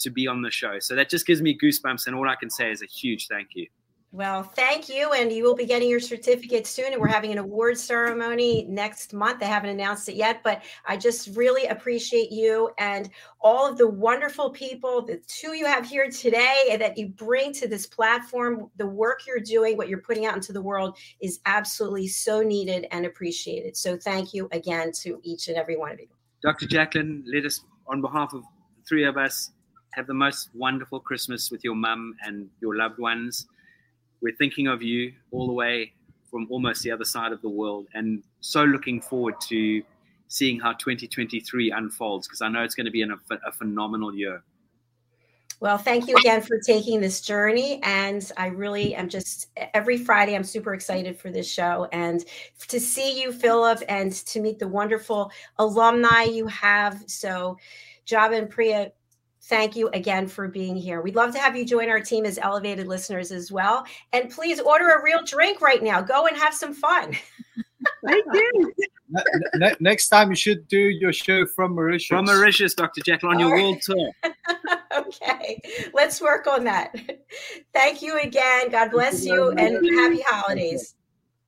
[0.00, 0.78] to be on the show.
[0.78, 2.06] So, that just gives me goosebumps.
[2.06, 3.66] And all I can say is a huge thank you.
[4.10, 5.12] Well, thank you.
[5.12, 6.92] And you will be getting your certificate soon.
[6.94, 9.42] And we're having an award ceremony next month.
[9.42, 13.10] I haven't announced it yet, but I just really appreciate you and
[13.42, 17.68] all of the wonderful people, the two you have here today, that you bring to
[17.68, 18.70] this platform.
[18.76, 22.86] The work you're doing, what you're putting out into the world is absolutely so needed
[22.90, 23.76] and appreciated.
[23.76, 26.08] So thank you again to each and every one of you.
[26.42, 26.66] Dr.
[26.66, 28.42] Jacqueline, let us, on behalf of
[28.88, 29.50] three of us,
[29.92, 33.46] have the most wonderful Christmas with your mum and your loved ones
[34.20, 35.92] we're thinking of you all the way
[36.30, 39.82] from almost the other side of the world and so looking forward to
[40.28, 44.42] seeing how 2023 unfolds because I know it's going to be an, a, phenomenal year.
[45.60, 47.80] Well, thank you again for taking this journey.
[47.82, 52.24] And I really am just every Friday, I'm super excited for this show and
[52.68, 57.02] to see you, Philip, and to meet the wonderful alumni you have.
[57.06, 57.56] So,
[58.04, 58.92] Java and Priya,
[59.48, 61.00] thank you again for being here.
[61.00, 63.84] We'd love to have you join our team as elevated listeners as well.
[64.12, 66.00] And please order a real drink right now.
[66.00, 67.16] Go and have some fun.
[68.04, 68.72] Thank you.
[69.80, 72.08] Next time you should do your show from Mauritius.
[72.08, 73.00] From Mauritius, Dr.
[73.00, 74.10] Jekyll, on your world tour.
[74.96, 75.60] okay,
[75.94, 76.94] let's work on that.
[77.72, 78.70] Thank you again.
[78.70, 80.94] God bless you and happy holidays.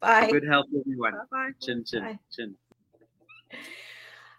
[0.00, 0.30] Bye.
[0.30, 1.12] Good health, everyone.
[1.30, 1.50] Bye.
[1.60, 2.18] Chin, chin, Bye.
[2.34, 2.54] chin.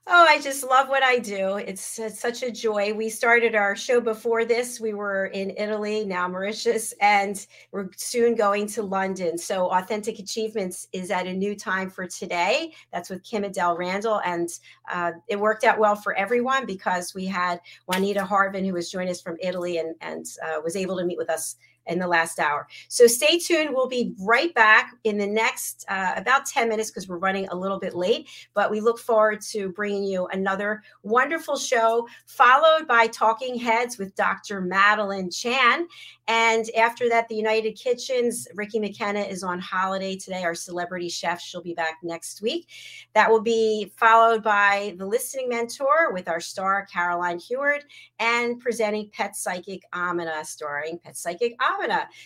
[0.08, 1.58] Oh, I just love what I do.
[1.58, 2.92] It's, it's such a joy.
[2.92, 4.80] We started our show before this.
[4.80, 9.38] We were in Italy, now Mauritius, and we're soon going to London.
[9.38, 12.74] So, Authentic Achievements is at a new time for today.
[12.92, 14.22] That's with Kim Adele Randall.
[14.26, 14.50] And
[14.92, 19.12] uh, it worked out well for everyone because we had Juanita Harvin, who was joining
[19.12, 21.58] us from Italy and, and uh, was able to meet with us
[21.88, 22.68] in the last hour.
[22.88, 23.72] So stay tuned.
[23.74, 27.56] We'll be right back in the next uh, about 10 minutes because we're running a
[27.56, 28.30] little bit late.
[28.54, 34.16] But we look forward to bringing you another wonderful show, followed by Talking Heads with
[34.16, 34.62] Dr.
[34.62, 35.88] Madeline Chan.
[36.28, 41.42] And after that, the United Kitchens, Ricky McKenna is on holiday today, our celebrity chef.
[41.42, 42.68] She'll be back next week.
[43.16, 47.84] That will be followed by The Listening Mentor with our star, Caroline Heward,
[48.20, 51.71] and presenting Pet Psychic Amina, starring Pet Psychic Amina.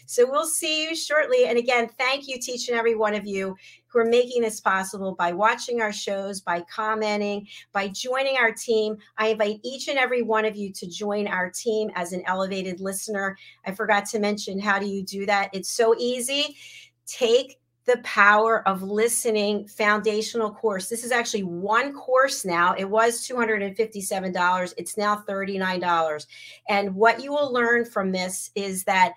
[0.05, 1.45] So we'll see you shortly.
[1.45, 3.55] And again, thank you to each and every one of you
[3.87, 8.97] who are making this possible by watching our shows, by commenting, by joining our team.
[9.17, 12.81] I invite each and every one of you to join our team as an elevated
[12.81, 13.37] listener.
[13.65, 15.49] I forgot to mention how do you do that?
[15.53, 16.57] It's so easy.
[17.05, 20.89] Take the power of listening foundational course.
[20.89, 22.73] This is actually one course now.
[22.73, 24.73] It was $257.
[24.77, 26.25] It's now $39.
[26.67, 29.13] And what you will learn from this is that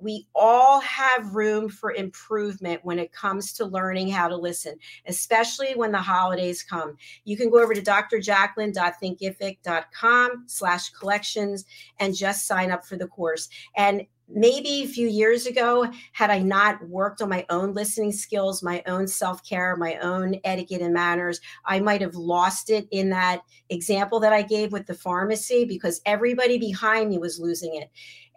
[0.00, 4.76] we all have room for improvement when it comes to learning how to listen,
[5.06, 6.96] especially when the holidays come.
[7.24, 11.64] You can go over to drjacqueline.thinkific.com slash collections
[11.98, 13.48] and just sign up for the course.
[13.76, 18.62] And maybe a few years ago, had I not worked on my own listening skills,
[18.62, 23.10] my own self care, my own etiquette and manners, I might have lost it in
[23.10, 27.90] that example that I gave with the pharmacy because everybody behind me was losing it.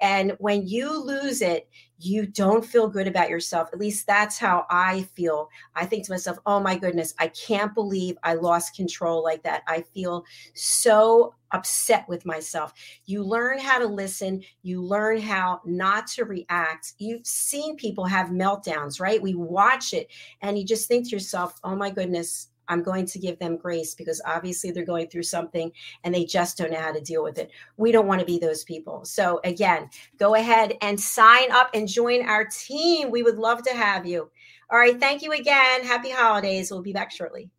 [0.04, 3.70] And when you lose it, you don't feel good about yourself.
[3.72, 5.50] At least that's how I feel.
[5.76, 9.64] I think to myself, oh my goodness, I can't believe I lost control like that.
[9.66, 12.74] I feel so upset with myself.
[13.06, 16.94] You learn how to listen, you learn how not to react.
[16.98, 19.22] You've seen people have meltdowns, right?
[19.22, 20.10] We watch it
[20.42, 23.96] and you just think to yourself, oh my goodness, I'm going to give them grace
[23.96, 25.72] because obviously they're going through something
[26.04, 27.52] and they just don't know how to deal with it.
[27.78, 29.06] We don't want to be those people.
[29.06, 33.12] So, again, go ahead and sign up and join our team.
[33.12, 34.30] We would love to have you.
[34.70, 35.00] All right.
[35.00, 35.84] Thank you again.
[35.84, 36.72] Happy holidays.
[36.72, 37.50] We'll be back shortly.